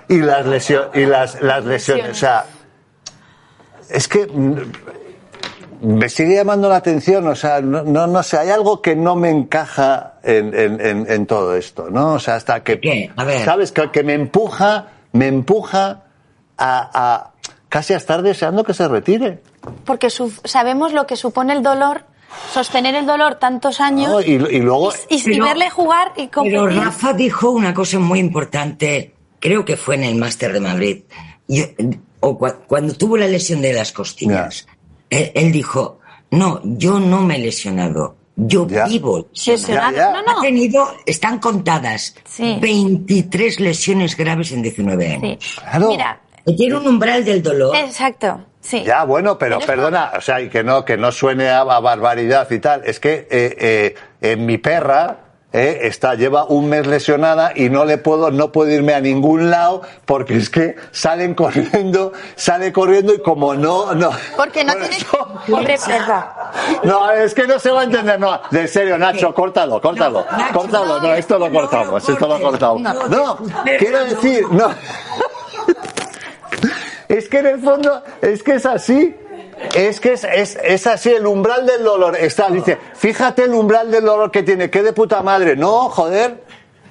[0.08, 2.12] y las lesiones, y las, las lesiones.
[2.12, 2.46] O sea,
[3.90, 4.56] es que mm,
[5.82, 9.16] me sigue llamando la atención, o sea, no, no, no sé, hay algo que no
[9.16, 12.14] me encaja en, en, en, en todo esto, ¿no?
[12.14, 13.12] O sea, hasta que, ¿Qué?
[13.16, 13.46] A ver.
[13.46, 13.72] ¿sabes?
[13.72, 16.04] Que, que me empuja, me empuja
[16.58, 17.32] a, a
[17.70, 19.42] casi a estar deseando que se retire.
[19.86, 22.04] Porque su- sabemos lo que supone el dolor,
[22.54, 24.22] sostener el dolor tantos años ¿no?
[24.22, 26.60] Y, y luego, y, y Pero- verle jugar y competir.
[26.60, 31.04] Pero Rafa dijo una cosa muy importante, creo que fue en el Máster de Madrid,
[31.48, 31.66] Yo-
[32.20, 34.68] o cua- cuando tuvo la lesión de las costillas.
[35.10, 36.00] Él, él dijo,
[36.32, 38.86] no, yo no me he lesionado, yo Ya.
[38.86, 39.28] vivo.
[39.34, 39.92] Sí, lesionado".
[39.96, 40.12] Ya, ya.
[40.12, 40.40] No, no.
[40.40, 42.58] Ha tenido, están contadas, Sí.
[42.60, 45.38] 23 lesiones graves en 19 años.
[45.42, 45.60] Sí.
[45.62, 45.88] Claro.
[45.90, 46.20] Mira,
[46.56, 47.76] Tiene un umbral del dolor.
[47.76, 48.84] exacto, sí.
[48.86, 51.80] Ya, bueno, pero Pero perdona, o sea, y que no, que no suene a, a
[51.80, 52.84] barbaridad y tal.
[52.86, 55.18] Es que eh, eh, en mi perra
[55.54, 59.50] eh, está, lleva un mes lesionada y no le puedo, no puedo irme a ningún
[59.50, 64.12] lado porque es que salen corriendo, sale corriendo y como no, no.
[64.36, 64.98] Porque no Por tiene...
[64.98, 66.52] eso- Hombre, perra.
[66.84, 68.40] no, es que no se va a entender, no.
[68.52, 70.26] De serio, Nacho, córtalo, córtalo.
[70.30, 72.82] No, Nacho, córtalo, no, no, esto lo no cortamos, esto lo cortamos.
[72.82, 73.38] No, No, no,
[73.80, 74.06] quiero no.
[74.06, 74.70] decir, no.
[77.08, 79.16] Es que en el fondo, es que es así.
[79.76, 82.16] Es que es, es, es así, el umbral del dolor.
[82.16, 85.56] Está, dice, fíjate el umbral del dolor que tiene, qué de puta madre.
[85.56, 86.44] No, joder.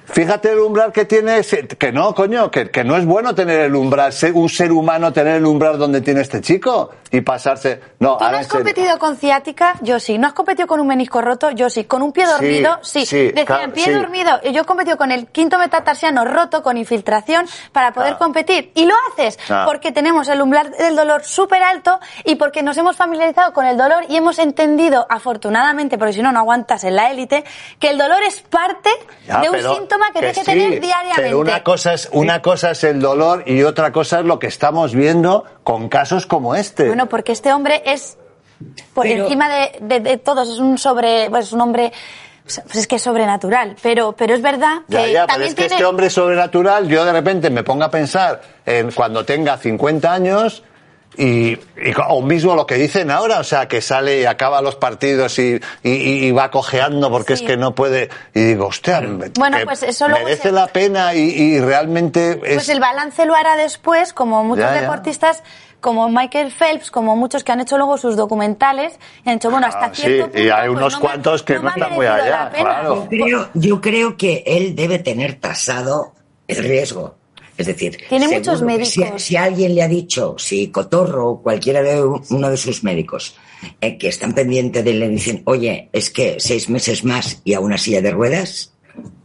[0.09, 3.59] Fíjate el umbral que tiene, ese- que no, coño, que, que no es bueno tener
[3.61, 7.79] el umbral, un ser humano tener el umbral donde tiene este chico y pasarse.
[7.99, 9.75] No, ¿Tú no has competido con ciática?
[9.81, 10.17] Yo sí.
[10.17, 11.51] ¿No has competido con un menisco roto?
[11.51, 11.83] Yo sí.
[11.85, 12.79] ¿Con un pie dormido?
[12.81, 13.05] Sí.
[13.05, 13.91] sí, Decían, pie sí.
[13.91, 14.39] dormido.
[14.43, 18.17] Y Yo he competido con el quinto metatarsiano roto, con infiltración, para poder Ah.
[18.17, 18.71] competir.
[18.75, 19.63] Y lo haces Ah.
[19.65, 23.77] porque tenemos el umbral del dolor súper alto y porque nos hemos familiarizado con el
[23.77, 27.43] dolor y hemos entendido, afortunadamente, porque si no, no aguantas en la élite,
[27.79, 28.89] que el dolor es parte
[29.27, 31.21] Ya, de un pero síntoma que, tienes que sí, tener diariamente.
[31.21, 34.47] Pero una cosa es una cosa es el dolor y otra cosa es lo que
[34.47, 36.87] estamos viendo con casos como este.
[36.87, 38.17] Bueno, porque este hombre es
[38.93, 41.91] por Pero- encima de, de- de todos, es un sobre, pues es un hombre,
[42.43, 45.55] pues es que es sobrenatural, pero, pero es verdad que ya, ya, pero también es
[45.55, 45.75] que tiene...
[45.75, 50.63] este hombre sobrenatural, yo de repente me pongo a pensar en cuando tenga 50 años
[51.17, 51.57] y,
[52.07, 55.59] o mismo lo que dicen ahora, o sea, que sale y acaba los partidos y,
[55.83, 55.89] y-
[56.27, 57.43] y va cojeando porque Sí.
[57.43, 58.09] es que no puede.
[58.33, 59.01] Y digo, hostia,
[59.37, 62.53] Bueno, pues eso merece la pena y, y realmente es.
[62.55, 64.81] Pues el balance lo hará después, como muchos Ya, ya.
[64.81, 65.43] deportistas,
[65.79, 69.67] como Michael Phelps, como muchos que han hecho luego sus documentales, y han dicho, bueno,
[69.67, 70.39] hasta Ah, sí, cierto punto...
[70.39, 72.95] y hay pues unos no me- cuantos que no ha están muy allá, claro.
[73.03, 76.13] Yo creo, yo creo que él debe tener tasado
[76.47, 77.15] el riesgo.
[77.57, 79.21] Es decir, Tiene seguro muchos que médicos.
[79.23, 83.35] Si, si alguien le ha dicho, si Cotorro o cualquiera de uno de sus médicos
[83.81, 87.53] eh, que están pendientes de él le dicen, oye, es que seis meses más y
[87.55, 88.73] a una silla de ruedas,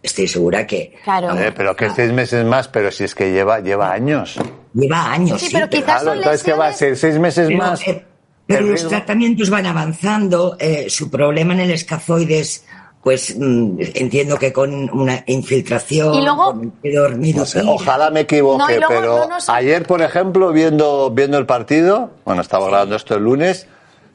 [0.03, 1.38] estoy segura que Claro.
[1.38, 4.37] Eh, pero que seis meses más, pero si es que lleva, lleva años.
[4.73, 5.40] lleva años.
[5.40, 7.87] Sí, pero quizás Claro, son entonces que va a ser seis meses Pero, más.
[7.87, 8.05] eh,
[8.47, 10.57] pero los tratamientos van avanzando.
[10.59, 12.64] eh, su problema en el escafoides,
[13.03, 17.41] pues mm, entiendo que con una infiltración, Y luego- con el pie dormido.
[17.41, 17.67] No sé, sí.
[17.69, 22.11] ojalá me equivoque, No, y luego pero no ayer, por ejemplo, viendo, viendo el partido,
[22.25, 23.67] bueno, estaba grabando esto el lunes,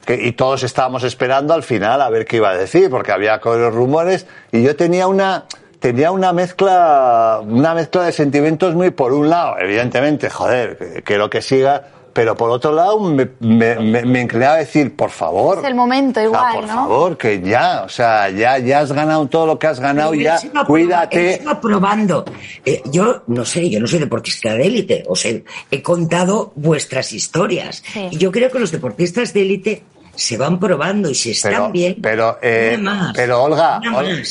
[0.06, 3.38] que, y todos estábamos esperando al final a ver qué iba a decir, porque había
[3.44, 5.44] los rumores, y yo tenía una,
[5.80, 11.28] tenía una mezcla, una mezcla de sentimientos muy, por un lado, evidentemente, joder, que- quiero
[11.28, 15.58] que siga, pero por otro lado me, me, me, me inclinaba a decir, por favor.
[15.60, 16.74] Es el momento o sea, igual, por ¿no?
[16.74, 20.22] favor, que ya, o sea, ya, ya has ganado todo lo que has ganado, Pero
[20.24, 21.40] ya, cuídate.
[21.62, 22.24] probando.
[22.64, 25.04] Eh, yo no sé, yo no soy deportista de élite.
[25.06, 27.84] Os he, he contado vuestras historias.
[27.86, 28.08] Sí.
[28.10, 29.82] Y yo creo que los deportistas de élite
[30.18, 31.96] se van probando y si están Pero, bien.
[32.02, 33.80] pero, eh, más, pero Olga.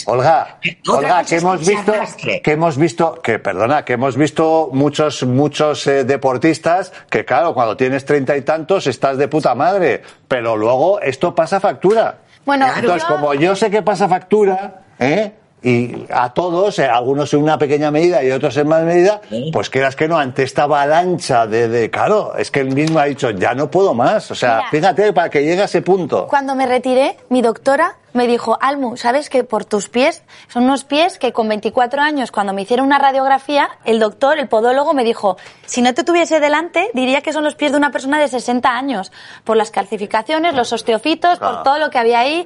[0.06, 2.42] Olga, Eh, Olga, cosa que hemos visto, arrastre.
[2.42, 7.78] que hemos visto, que perdona, que hemos visto muchos, muchos eh, deportistas que claro, cuando
[7.78, 12.18] tienes treinta y tantos estás de puta madre, pero luego esto pasa factura.
[12.46, 15.32] Bueno, Entonces, yo- como yo sé que pasa factura, ¿eh?
[15.64, 19.70] Y a todos, eh, algunos en una pequeña medida y otros en más medida, pues
[19.72, 23.32] quieras que no, ante esta avalancha de, de, claro, es que él mismo ha dicho,
[23.32, 24.30] ya no puedo más.
[24.30, 24.70] O sea, Mira.
[24.70, 26.28] fíjate para que llegue a ese punto.
[26.28, 30.84] Cuando me retiré, mi doctora me dijo, Almu, ¿sabes que por tus pies, son unos
[30.84, 35.04] pies que con 24 años, cuando me hicieron una radiografía, el doctor, el podólogo, me
[35.04, 38.28] dijo, si no te tuviese delante, diría que son los pies de una persona de
[38.28, 39.12] 60 años,
[39.44, 41.48] por las calcificaciones, los osteofitos, Ah.
[41.52, 42.46] por todo lo que había ahí.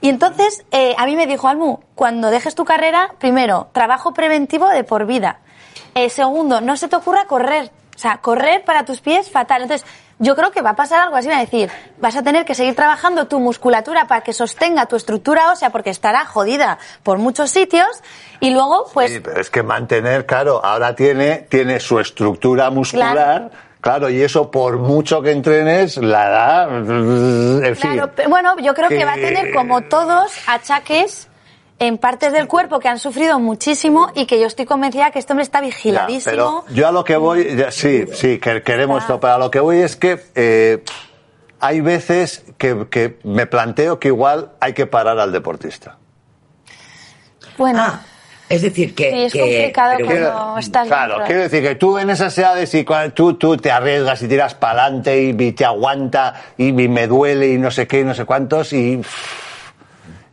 [0.00, 4.68] Y entonces, eh, a mí me dijo, Almu, cuando dejes tu carrera, primero, trabajo preventivo
[4.68, 5.40] de por vida.
[5.94, 7.70] Eh, segundo, no se te ocurra correr.
[7.94, 9.62] O sea, correr para tus pies, fatal.
[9.62, 9.86] Entonces,
[10.18, 12.54] yo creo que va a pasar algo así, va a decir, vas a tener que
[12.54, 17.50] seguir trabajando tu musculatura para que sostenga tu estructura ósea porque estará jodida por muchos
[17.50, 17.88] sitios
[18.38, 23.12] y luego, pues, Sí, pero es que mantener, claro, ahora tiene, tiene su estructura muscular,
[23.12, 23.50] claro.
[24.10, 27.90] Y eso por mucho que entrenes, la en fin.
[27.92, 28.98] claro, bueno, yo creo que...
[28.98, 31.28] que- va a tener como todos achaques
[31.78, 35.32] en partes del cuerpo que han sufrido muchísimo y que yo estoy convencida que este
[35.32, 36.64] hombre está Ya, vigiladísimo.
[36.66, 39.50] pero yo a lo que voy, ya, sí, sí, que queremos esto, pero a lo
[39.50, 40.84] que voy es que eh,
[41.58, 45.96] hay veces que, que me planteo que igual hay que parar al deportista.
[47.56, 48.00] Bueno, Ah,
[48.50, 49.10] es decir, que.
[49.10, 51.26] Sí, es que- complicado pero cuando- estás claro, dentro.
[51.26, 54.54] quiero decir que tú en esas edades y cuando tú, tú te arriesgas y tiras
[54.54, 58.04] para adelante y, y te aguanta y, y me duele y no sé qué y
[58.04, 59.00] no sé cuántos y,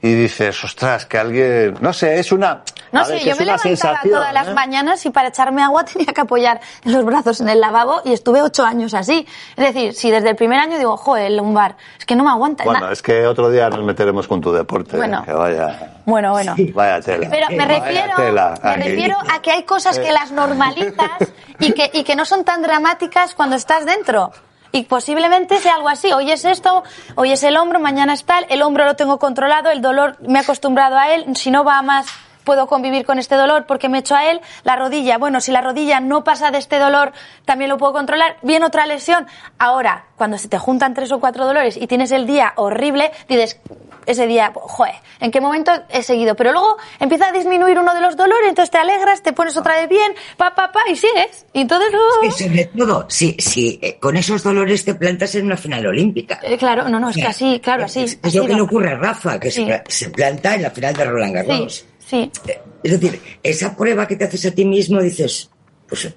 [0.02, 2.62] y dices, ostras, que alguien, no sé, es una...
[2.92, 4.54] No sé, yo me levantaba todas las ¿eh?
[4.54, 8.42] mañanas y para echarme agua tenía que apoyar los brazos en el lavabo y estuve
[8.42, 9.28] ocho años así.
[9.56, 12.30] Es decir, si desde el primer año digo, joder, el lumbar, es que no me
[12.30, 12.64] aguanta.
[12.64, 14.96] Bueno, es que otro día nos meteremos con tu deporte.
[14.96, 15.24] Bueno.
[15.26, 16.56] Que vaya, bueno, bueno.
[16.74, 17.28] vaya tela.
[17.30, 21.74] Pero me Vaya refiero, tela, me refiero a que hay cosas que las normalizas y
[21.74, 24.32] que, y que no son tan dramáticas cuando estás dentro.
[24.72, 26.12] Y posiblemente sea algo así.
[26.12, 26.84] Hoy es esto,
[27.16, 28.46] hoy es el hombro, mañana es tal.
[28.50, 31.36] El hombro lo tengo controlado, el dolor me he acostumbrado a él.
[31.36, 32.08] Si no va a más,
[32.48, 34.40] puedo convivir con este dolor porque me echo a él.
[34.64, 37.12] La rodilla, bueno, si la rodilla no pasa de este dolor,
[37.44, 38.38] también lo puedo controlar.
[38.42, 39.28] Bien, otra lesión.
[39.60, 43.60] Ahora, cuando se te juntan tres o cuatro dolores y tienes el día horrible, dices,
[44.06, 46.36] ese día, joder, ¿en qué momento he seguido?
[46.36, 49.76] Pero luego empieza a disminuir uno de los dolores, entonces te alegras, te pones otra
[49.76, 51.46] vez bien, pa, pa, pa, y sigues.
[51.52, 52.08] Y entonces luego...
[52.24, 56.40] Y sobre todo, si, si eh, con esos dolores te plantas en una final olímpica.
[56.42, 58.04] Eh, claro, no, no, es que así, claro, así.
[58.04, 60.06] Es, así lo que le ocurre a Rafa, que se Sí.
[60.06, 61.74] se, planta en la final de Roland Garros.
[61.76, 62.32] Sí, sí.
[62.48, 65.50] Eh, Es decir, esa prueba que te haces a ti mismo, dices,
[65.88, 66.14] pues.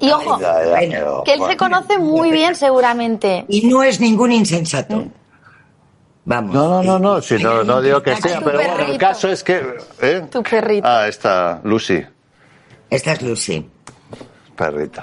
[0.00, 3.44] Y ojo, Ya, ya, Bueno, pero, que él se conoce muy bien seguramente.
[3.48, 5.04] Y no es ningún insensato.
[6.24, 6.54] Vamos.
[6.54, 9.44] No, no, no, no, si no, no digo que sea, pero bueno, el caso es
[9.44, 9.60] que...
[10.00, 10.26] ¿eh?
[10.30, 10.88] Tu perrito.
[10.88, 12.02] Ah, está, Lucy,
[12.88, 13.68] Esta es Lucy.
[14.56, 15.02] perrita.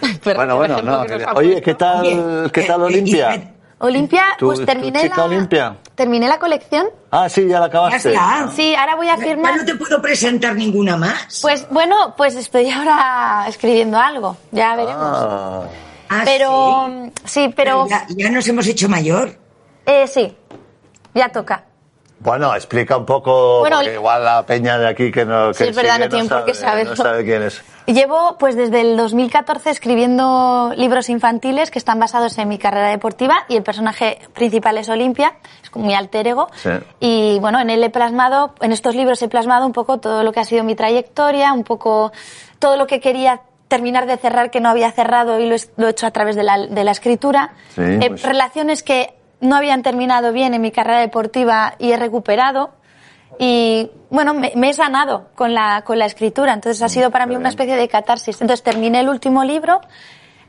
[0.24, 1.06] Bueno, bueno, no.
[1.06, 3.54] que Oye, ¿qué tal, qué tal eh, Olimpia?
[3.80, 5.24] Olimpia, ¿Tu- pues terminé chica la...
[5.24, 5.76] Olimpia?
[5.94, 6.86] Terminé la colección.
[7.10, 8.12] Ah, sí, ya la acabaste.
[8.12, 8.52] Ya está.
[8.54, 9.56] Sí, ahora voy a Ya firmar...
[9.56, 11.38] no te puedo presentar ninguna más.
[11.42, 14.98] Pues bueno, pues estoy ahora escribiendo algo, ya veremos.
[15.04, 15.62] Ah,
[16.10, 17.12] Ah, pero sí.
[17.26, 19.36] sí, pero ya, ya nos hemos hecho mayor.
[19.84, 20.34] eh, sí,
[21.14, 21.64] ya toca.
[22.20, 25.52] bueno, explica un poco, Bueno, porque igual la peña de aquí que no...
[25.52, 26.90] Sí, que es verdad, no tienen por qué sabe- saberlo.
[26.94, 27.62] No sabe quién es.
[27.92, 33.46] Llevo pues desde el 2014 escribiendo libros infantiles que están basados en mi carrera deportiva
[33.48, 36.48] y el personaje principal es Olimpia, es como mi alter ego.
[36.56, 36.68] Sí.
[37.00, 40.32] Y bueno, en él he plasmado, en estos libros he plasmado un poco todo lo
[40.32, 42.12] que ha sido mi trayectoria, un poco
[42.58, 45.86] todo lo que quería terminar de cerrar que no había cerrado y lo, he- lo
[45.86, 47.52] he hecho a través de la, de la escritura.
[47.74, 51.96] Sí, Eh, pues- Relaciones que no habían terminado bien en mi carrera deportiva y he
[51.96, 52.70] recuperado.
[53.38, 57.26] Y bueno, me, me he sanado con la, con la escritura, entonces ha sido para
[57.26, 58.40] mí una especie de catarsis.
[58.40, 59.80] Entonces terminé el último libro,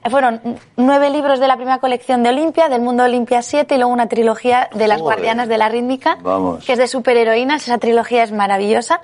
[0.09, 0.41] fueron
[0.77, 4.07] nueve libros de la primera colección de Olimpia, del mundo Olimpia 7 y luego una
[4.07, 5.17] trilogía de las Joder.
[5.17, 6.65] guardianas de la rítmica, Vamos.
[6.65, 9.01] que es de superheroínas, esa trilogía es maravillosa.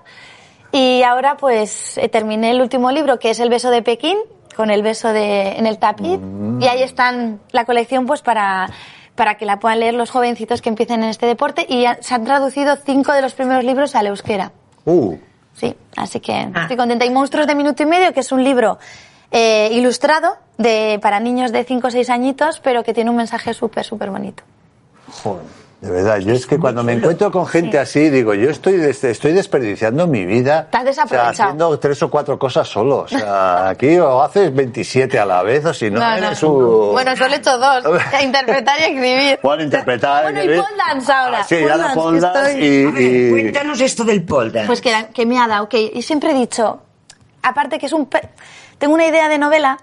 [0.71, 4.17] Y ahora pues eh, terminé el último libro, que es El beso de Pekín,
[4.55, 6.19] con el beso de, en el tapiz,
[6.61, 8.69] y ahí están la colección pues para
[9.15, 12.13] para que la puedan leer los jovencitos que empiecen en este deporte y ya- se
[12.13, 14.51] han traducido cinco de los primeros libros al euskera.
[14.85, 15.15] Uh,
[15.53, 16.63] Sí, así que Ah.
[16.63, 17.05] estoy contenta.
[17.05, 18.77] Y Monstruos de Minuto y Medio, que es un libro
[19.31, 23.53] eh, ilustrado de, para niños de 5 o 6 añitos, pero que tiene un mensaje
[23.53, 24.43] súper, súper bonito.
[25.23, 25.43] Joder.
[25.85, 29.03] De verdad, yo es que cuando me encuentro con gente así, digo, yo estoy des-
[29.03, 30.61] estoy desperdiciando mi vida.
[30.61, 31.29] Estás desaprovechado.
[31.31, 33.01] O sea, haciendo tres o cuatro cosas solo.
[33.01, 36.91] O sea, aquí o haces 27 a la vez o si no, eres un...
[36.91, 37.83] Bueno, solo he hecho dos.
[38.23, 39.39] interpretar y escribir.
[39.43, 40.23] Bueno, interpretar.
[40.23, 40.63] Bueno, y escribir.
[40.63, 41.39] pole dance ahora.
[41.41, 44.03] Ah, sí, Pole ya la dance, pole que dance estoy- y, ver, y- cuéntanos esto
[44.03, 44.67] del pole dance.
[44.67, 46.81] Pues que, que me ha dado, que y siempre he dicho,
[47.43, 48.07] aparte que es un...
[48.07, 48.27] pe-
[48.79, 49.77] Tengo una idea de novela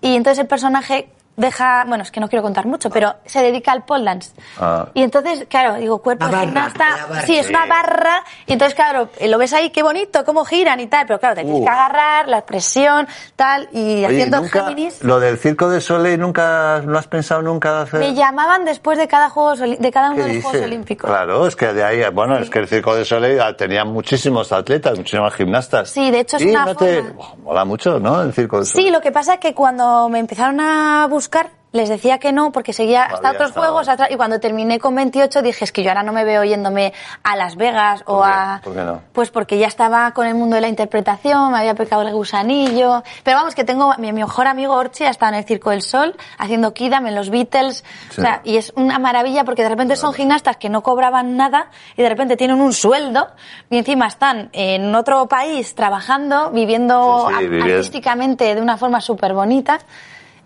[0.00, 3.72] y entonces el personaje deja, bueno, es que no quiero contar mucho, pero se dedica
[3.72, 4.32] al pole dance.
[4.58, 4.86] Ah.
[4.94, 7.22] Y entonces, claro, digo, cuerpo barra, gimnasta, barra.
[7.26, 7.68] sí, es una Sí.
[7.68, 11.18] barra, y entonces, claro, eh, lo ves ahí, qué bonito, cómo giran y tal, pero
[11.18, 11.64] claro, te tienes Uh.
[11.64, 15.02] que agarrar, la presión, tal, y Oye, haciendo nunca- Géminis.
[15.02, 18.00] Lo del Circo de Soleil, ¿nunca lo has pensado nunca hacer?
[18.00, 20.48] Me llamaban después de cada, juegos, oli- de cada uno ¿Qué de los dice?
[20.48, 21.10] Juegos Olímpicos.
[21.10, 24.52] Claro, es que de ahí, bueno, es que el Circo de Soleil ah, tenía muchísimos
[24.52, 25.90] atletas, muchísimas gimnastas.
[25.90, 27.02] Sí, de hecho es Y una no te...
[27.02, 28.22] forma- Oh, mola mucho, ¿no?
[28.22, 28.86] El Circo de Soleil.
[28.86, 31.23] Sí, lo que pasa es que cuando me empezaron a buscar,
[31.72, 33.66] les decía que no, porque seguía hasta otros estado.
[33.66, 34.08] juegos atrás.
[34.12, 36.92] Y cuando terminé con 28 dije, es que yo ahora no me veo yéndome
[37.24, 38.60] a Las Vegas o a...
[38.62, 39.00] ¿Por qué no?
[39.12, 43.02] Pues porque ya estaba con el mundo de la interpretación, me había pecado el gusanillo.
[43.24, 43.92] Pero vamos, que tengo...
[43.98, 47.28] Mi, mejor amigo Orchi ha estado en el Circo del Sol, haciendo Kidam en los
[47.30, 47.82] Beatles.
[48.10, 48.20] Sí.
[48.20, 51.70] O sea, y es una maravilla porque de repente son gimnastas que no cobraban nada
[51.96, 53.26] y de repente tienen un sueldo
[53.68, 57.74] y encima están en otro país trabajando, viviendo Sí, sí, a- viviendo.
[57.74, 59.80] artísticamente de una forma súper bonita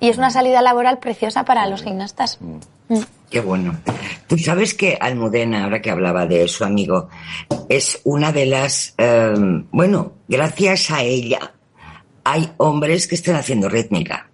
[0.01, 2.39] y es una salida laboral preciosa para los gimnastas.
[2.41, 2.97] Mm.
[3.31, 3.77] Qué bueno.
[4.27, 7.09] Tú sabes que Almudena, ahora que hablaba de su amigo,
[7.69, 9.35] es una de las, eh,
[9.71, 11.53] bueno, gracias a ella
[12.25, 14.29] hay hombres que están haciendo rítmica.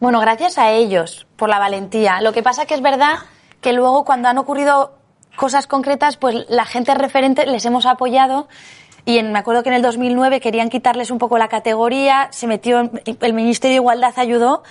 [0.00, 2.20] Bueno, gracias a ellos por la valentía.
[2.20, 3.16] Lo que pasa que es verdad
[3.62, 4.98] que luego cuando han ocurrido
[5.36, 8.48] cosas concretas, pues la gente referente les hemos apoyado
[9.06, 12.46] y en- me acuerdo que en el 2009 querían quitarles un poco la categoría, se
[12.46, 12.90] metió,
[13.20, 14.62] el Ministerio de Igualdad ayudó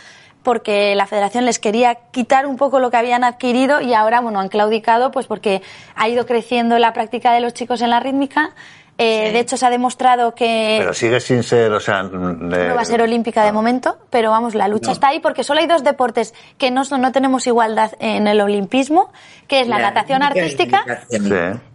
[0.45, 4.39] porque la federación les quería quitar un poco lo que habían adquirido y ahora, bueno,
[4.39, 5.61] han claudicado pues porque
[5.95, 8.51] ha ido creciendo la práctica de los chicos en la rítmica.
[8.97, 9.33] Eh, Sí.
[9.33, 12.03] De hecho, se ha demostrado que Pero sigue sin ser, o sea...
[12.03, 14.93] no va a ser olímpica de momento, pero vamos, la lucha No.
[14.93, 19.11] está ahí porque solo hay dos deportes que no, no tenemos igualdad en el olimpismo,
[19.49, 21.23] que es la, natación artística la natación.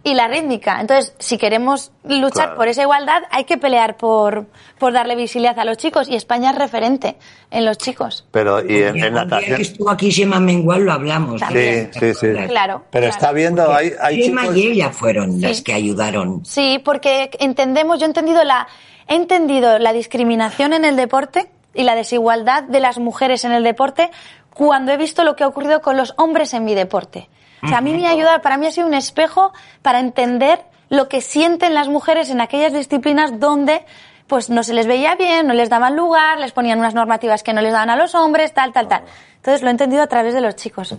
[0.03, 0.81] Y la rítmica.
[0.81, 2.55] Entonces, si queremos luchar Claro.
[2.55, 4.47] por esa igualdad, hay que pelear por,
[4.79, 7.17] por darle visibilidad a los chicos y España es referente
[7.51, 8.25] en los chicos.
[8.31, 9.55] Pero, y en, en natación...
[9.57, 11.39] que estuvo aquí Gemma Mengual lo hablamos.
[11.41, 11.91] También.
[11.93, 12.27] Sí, sí, sí.
[12.47, 12.83] Claro.
[12.89, 13.07] Pero claro.
[13.07, 14.57] está viendo, hay, hay Gemma chicos...
[14.57, 15.41] y ella fueron Sí.
[15.41, 16.43] las que ayudaron.
[16.45, 18.67] Sí, porque entendemos, yo he entendido la,
[19.07, 23.63] he entendido la discriminación en el deporte y la desigualdad de las mujeres en el
[23.63, 24.09] deporte
[24.53, 27.29] cuando he visto lo que ha ocurrido con los hombres en mi deporte.
[27.63, 30.63] O sea, a mí me ha ayudado, para mí ha sido un espejo para entender
[30.89, 33.85] lo que sienten las mujeres en aquellas disciplinas donde
[34.27, 37.53] pues no se les veía bien, no les daban lugar, les ponían unas normativas que
[37.53, 39.03] no les daban a los hombres, tal, tal, tal.
[39.35, 40.95] Entonces lo he entendido a través de los chicos.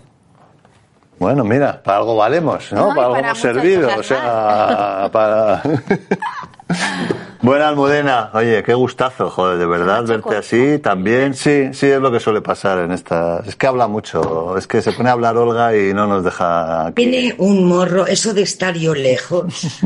[1.19, 2.89] Bueno, mira, para algo valemos, ¿no?
[2.89, 5.63] Para algo para hemos servido, o sea, para...
[7.43, 12.13] Buena Almudena, oye, qué gustazo, joder, de verdad, verte así también, sí, sí, es lo
[12.13, 13.45] que suele pasar en estas...
[13.49, 16.87] Es que habla mucho, es que se pone a hablar Olga y no nos deja
[16.87, 16.95] aquí.
[17.11, 19.83] Tiene un morro, eso de estar yo lejos.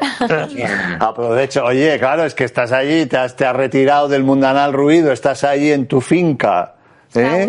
[1.00, 5.12] Aprovecho, oye, claro, es que estás allí, te has, te has retirado del mundanal ruido,
[5.12, 6.74] estás allí en tu finca.
[7.14, 7.48] Me ha ¿eh?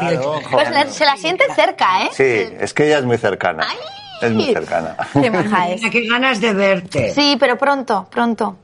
[0.00, 2.08] Pero pues, la- se la siente cerca, ¿eh?
[2.12, 3.66] Sí, es que ella es muy cercana.
[4.20, 4.96] Es muy cercana.
[5.12, 5.80] Qué maja es.
[5.92, 7.12] Qué ganas de verte.
[7.14, 8.56] Sí, pero pronto, pronto.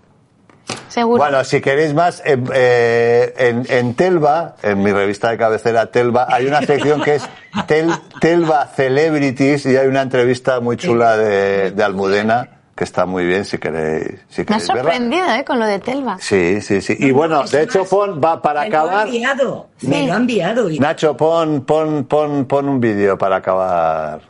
[0.89, 1.19] Seguro.
[1.19, 6.27] Bueno, si queréis más, eh, eh, en, en Telva, en mi revista de cabecera Telva,
[6.31, 7.29] hay una sección que es
[7.67, 13.25] Tel- Telva Celebrities y hay una entrevista muy chula de, de Almudena que está muy
[13.25, 14.83] bien si queréis, si Me ha queréis verla.
[14.83, 15.45] sorprendido, ¿eh?
[15.45, 16.17] Con lo de Telva.
[16.21, 16.97] Sí, sí, sí.
[16.99, 19.07] Y bueno, de hecho, pon, va para Me lo ha acabar.
[19.07, 19.67] enviado.
[19.83, 20.71] Me lo ha enviado.
[20.71, 24.21] y- Nacho, pon, pon, pon, pon un vídeo para acabar.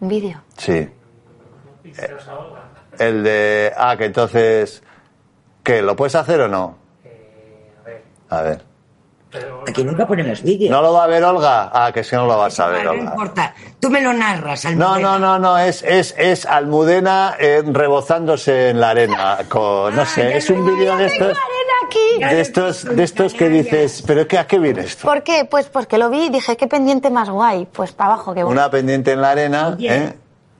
[0.00, 0.42] Un vídeo.
[0.58, 0.72] Sí.
[0.72, 0.90] Eh,
[2.98, 3.72] El de.
[3.76, 4.82] Ah, que entonces.
[5.64, 5.82] ¿Qué?
[5.82, 6.76] ¿Lo puedes hacer o no?
[8.30, 8.62] A ver.
[9.66, 10.70] Aquí nunca ponemos vídeo.
[10.70, 11.68] ¿No lo va a ver Olga?
[11.72, 13.02] Ah, que si no lo vas a ver, no Olga.
[13.04, 13.54] importa.
[13.80, 14.64] Tú me lo narras.
[14.76, 15.00] No, Almudena.
[15.00, 19.38] no, no, no, es, es, es Almudena eh, rebozándose en la arena.
[19.48, 21.36] Con, no Ah, sé, es un vídeo de estos.
[21.86, 21.98] aquí.
[22.20, 25.08] De estos, de estos que dices, ¿pero qué, a qué viene esto?
[25.08, 25.44] ¿Por qué?
[25.50, 27.66] Pues porque lo vi y dije, qué pendiente más guay.
[27.72, 28.48] Pues para abajo, bueno.
[28.48, 30.14] Una pendiente en la arena, ¿eh?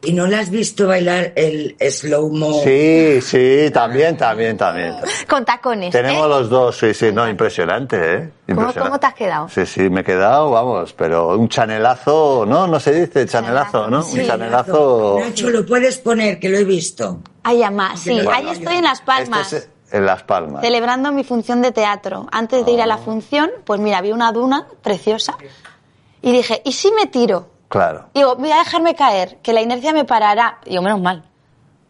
[0.06, 2.62] ¿Y no la has visto bailar el slow-mo?
[2.62, 4.94] Sí, sí, también, también, también.
[5.28, 5.90] Con tacones.
[5.92, 6.28] Tenemos ¿eh?
[6.28, 8.16] los dos, sí, sí, no, impresionante, ¿eh?
[8.46, 8.80] ¿Cómo, Impresionante.
[8.80, 9.48] cómo te has quedado?
[9.48, 12.66] Sí, sí, me he quedado, vamos, pero un chanelazo, ¿no?
[12.66, 14.02] No se dice chanelazo, ¿no?
[14.02, 14.20] Sí.
[14.20, 15.18] un chanelazo.
[15.20, 17.20] Nacho, lo puedes poner, que lo he visto.
[17.42, 19.52] Ay, ama, sí, Bueno, ahí estoy en Las Palmas.
[19.52, 20.62] Este es, En Las Palmas.
[20.62, 22.26] celebrando mi función de teatro.
[22.32, 25.36] Antes de ir a la función, pues mira, vi una duna preciosa
[26.20, 27.48] y dije, ¿y si me tiro?
[27.74, 28.06] Claro.
[28.14, 30.58] Digo, voy a dejarme caer, que la inercia me parará.
[30.64, 31.24] Digo, menos mal.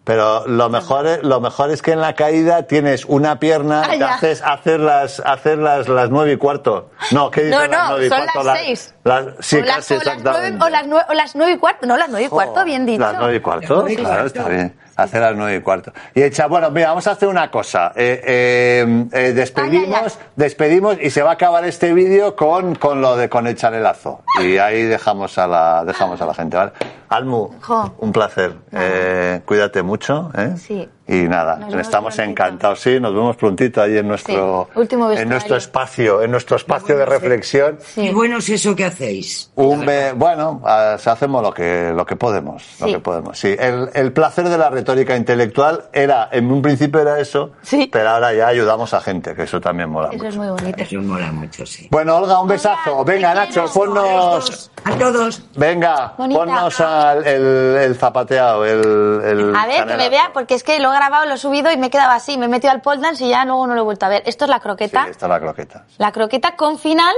[0.02, 3.90] Pero lo mejor, es, lo mejor es que en la caída tienes una pierna Ah,
[3.90, 4.14] que ya.
[4.14, 6.90] haces hacer las hacer las, las nueve y cuarto.
[7.10, 8.42] No, ¿qué dices No, las no, nueve y son cuarto?
[8.44, 8.94] las seis.
[9.04, 10.64] las- sí, o, las, casi las nueve, exactamente.
[10.64, 11.86] o, las nueve, o las nueve y cuarto.
[11.86, 13.00] No, las nueve y cuarto, bien dicho.
[13.02, 14.76] Las nueve y cuarto, Las y claro, está bien.
[14.96, 15.92] Hacer las nueve y cuarto.
[16.14, 17.92] Y echa, bueno, mira, vamos a hacer una cosa.
[17.96, 22.76] Eh, eh, eh, despedimos, Ay, ay, despedimos y se va a acabar este vídeo con,
[22.76, 24.22] con lo de con el chanelazo.
[24.42, 26.72] Y ahí dejamos a la, dejamos a la gente, ¿vale?
[27.08, 27.94] Almu, Jo.
[27.98, 28.54] un placer.
[28.72, 30.54] Eh, cuídate mucho, ¿eh?
[30.56, 30.88] Sí.
[31.06, 32.22] Y nada, Nos estamos prontito.
[32.42, 32.80] encantados.
[32.80, 36.96] Sí, nos vemos prontito ahí en nuestro, Sí, último en nuestro espacio, en nuestro espacio
[36.96, 37.78] de reflexión.
[37.84, 38.06] Sí.
[38.06, 39.50] Y bueno es eso que hacéis.
[39.54, 39.84] Un
[40.16, 42.92] bueno, ah, hacemos lo que, lo que podemos, lo Sí.
[42.94, 43.38] que podemos.
[43.38, 47.90] Sí, el, el placer de la retórica intelectual era, en un principio era eso, Sí.
[47.92, 50.28] pero ahora ya ayudamos a gente, que eso también mola Eso mucho.
[50.30, 50.82] es muy bonito.
[50.82, 51.86] Eso mola mucho, sí.
[51.90, 52.96] Bueno, Olga, un besazo.
[52.96, 55.42] Olga, Venga, Nacho, ponnos, A todos.
[55.56, 56.40] venga, Bonita.
[56.40, 60.78] ponnos al- el, el zapateado, el, el A ver, que me vea, porque es que
[60.80, 62.38] lo grabado, lo he subido y me he quedado así.
[62.38, 64.22] Me he metido al pole dance y ya luego no lo he vuelto a ver.
[64.26, 65.06] Esto es la Sí, croqueta.
[65.08, 65.84] está la croqueta.
[65.98, 67.14] La croqueta con final,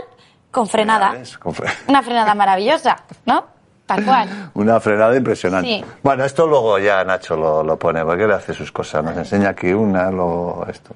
[0.50, 1.12] con frenada.
[1.12, 1.38] ¿Ves?
[1.38, 2.96] Con fre- Una frenada maravillosa,
[3.26, 3.46] ¿no?
[3.86, 4.50] Tal cual.
[4.54, 5.68] Una frenada impresionante.
[5.68, 5.84] Sí.
[6.02, 9.04] Bueno, esto luego ya Nacho lo, lo pone, porque él hace sus cosas.
[9.04, 10.94] Nos enseña aquí una, luego esto.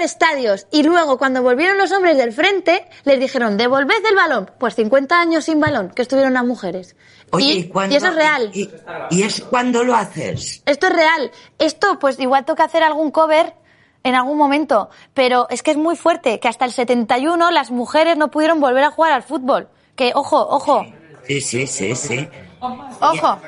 [0.00, 4.50] Estadios y luego cuando volvieron los hombres del frente les dijeron devolved el balón.
[4.58, 6.96] Pues 50 años sin balón que estuvieron las mujeres.
[7.30, 8.50] Oye, y, ¿y, cuándo- y eso es real.
[8.54, 8.70] Y,
[9.10, 10.62] y es cuando lo haces.
[10.66, 11.30] Esto es real.
[11.58, 13.54] Esto, pues igual toca hacer algún cover
[14.02, 18.18] en algún momento, pero es que es muy fuerte, que hasta el 71 las mujeres
[18.18, 19.68] no pudieron volver a jugar al fútbol.
[19.96, 20.84] Que, ojo, ojo,
[21.26, 22.28] Sí, sí, sí, sí.
[23.00, 23.38] ojo,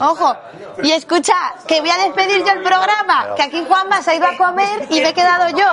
[0.00, 0.36] ojo.
[0.82, 1.34] Y escucha,
[1.66, 4.86] que voy a despedir yo el programa, que aquí Juanma se ha ido a comer
[4.90, 5.66] y me he quedado yo.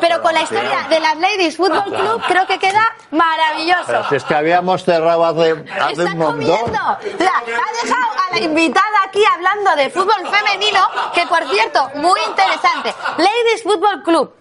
[0.00, 3.84] Pero con la historia de las Ladies Football Club creo que queda maravilloso.
[3.86, 6.32] Pero si es que habíamos cerrado hace, hace un montón.
[6.32, 6.72] comiendo.
[7.18, 10.80] La- ha dejado a la invitada aquí hablando de fútbol femenino,
[11.14, 12.94] que por cierto, muy interesante.
[13.18, 14.34] Ladies Football Club.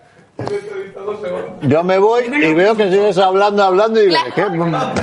[1.62, 4.42] Yo me voy y veo que sigues hablando, hablando y digo, ¿qué?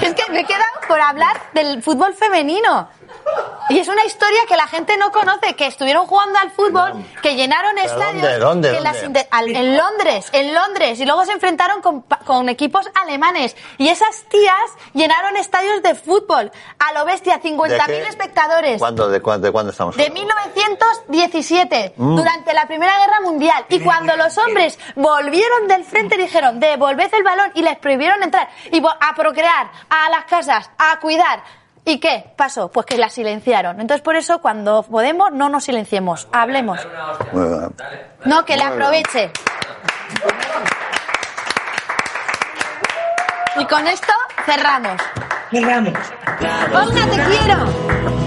[0.07, 2.89] Es que me he quedado por hablar del fútbol femenino.
[3.71, 7.35] Y es una historia que la gente no conoce, que estuvieron jugando al fútbol, que
[7.37, 8.23] llenaron ¿Pero estadios.
[8.23, 8.91] dónde, dónde, que dónde?
[8.91, 10.99] las inte- al- en Londres, en Londres.
[11.01, 13.57] Y luego se enfrentaron con, equipos alemanes.
[13.77, 14.55] Y esas tías
[14.95, 16.51] llenaron estadios de fútbol.
[16.79, 18.09] A lo bestia, ¿De 50.000 qué?
[18.09, 18.79] espectadores.
[18.79, 20.21] ¿Cuándo, de, cuándo, de cuándo estamos De hablando?
[21.07, 22.17] 1917, Mm.
[22.17, 23.67] durante la Primera Guerra Mundial.
[23.69, 28.49] Y cuando los hombres volvieron del frente, dijeron, devolved el balón y les prohibieron entrar.
[28.73, 31.43] Y a procrear, a las casas, a cuidar.
[31.89, 32.71] ¿Y qué pasó?
[32.71, 33.81] Pues que la silenciaron.
[33.81, 36.29] Entonces, por eso, cuando podemos, no nos silenciemos.
[36.33, 36.87] Hablemos.
[38.27, 38.67] No, que bien.
[38.67, 39.31] aproveche.
[43.57, 44.13] Y con esto
[44.45, 45.01] cerramos.
[45.51, 45.99] Cerramos.
[46.93, 48.18] Te quiero.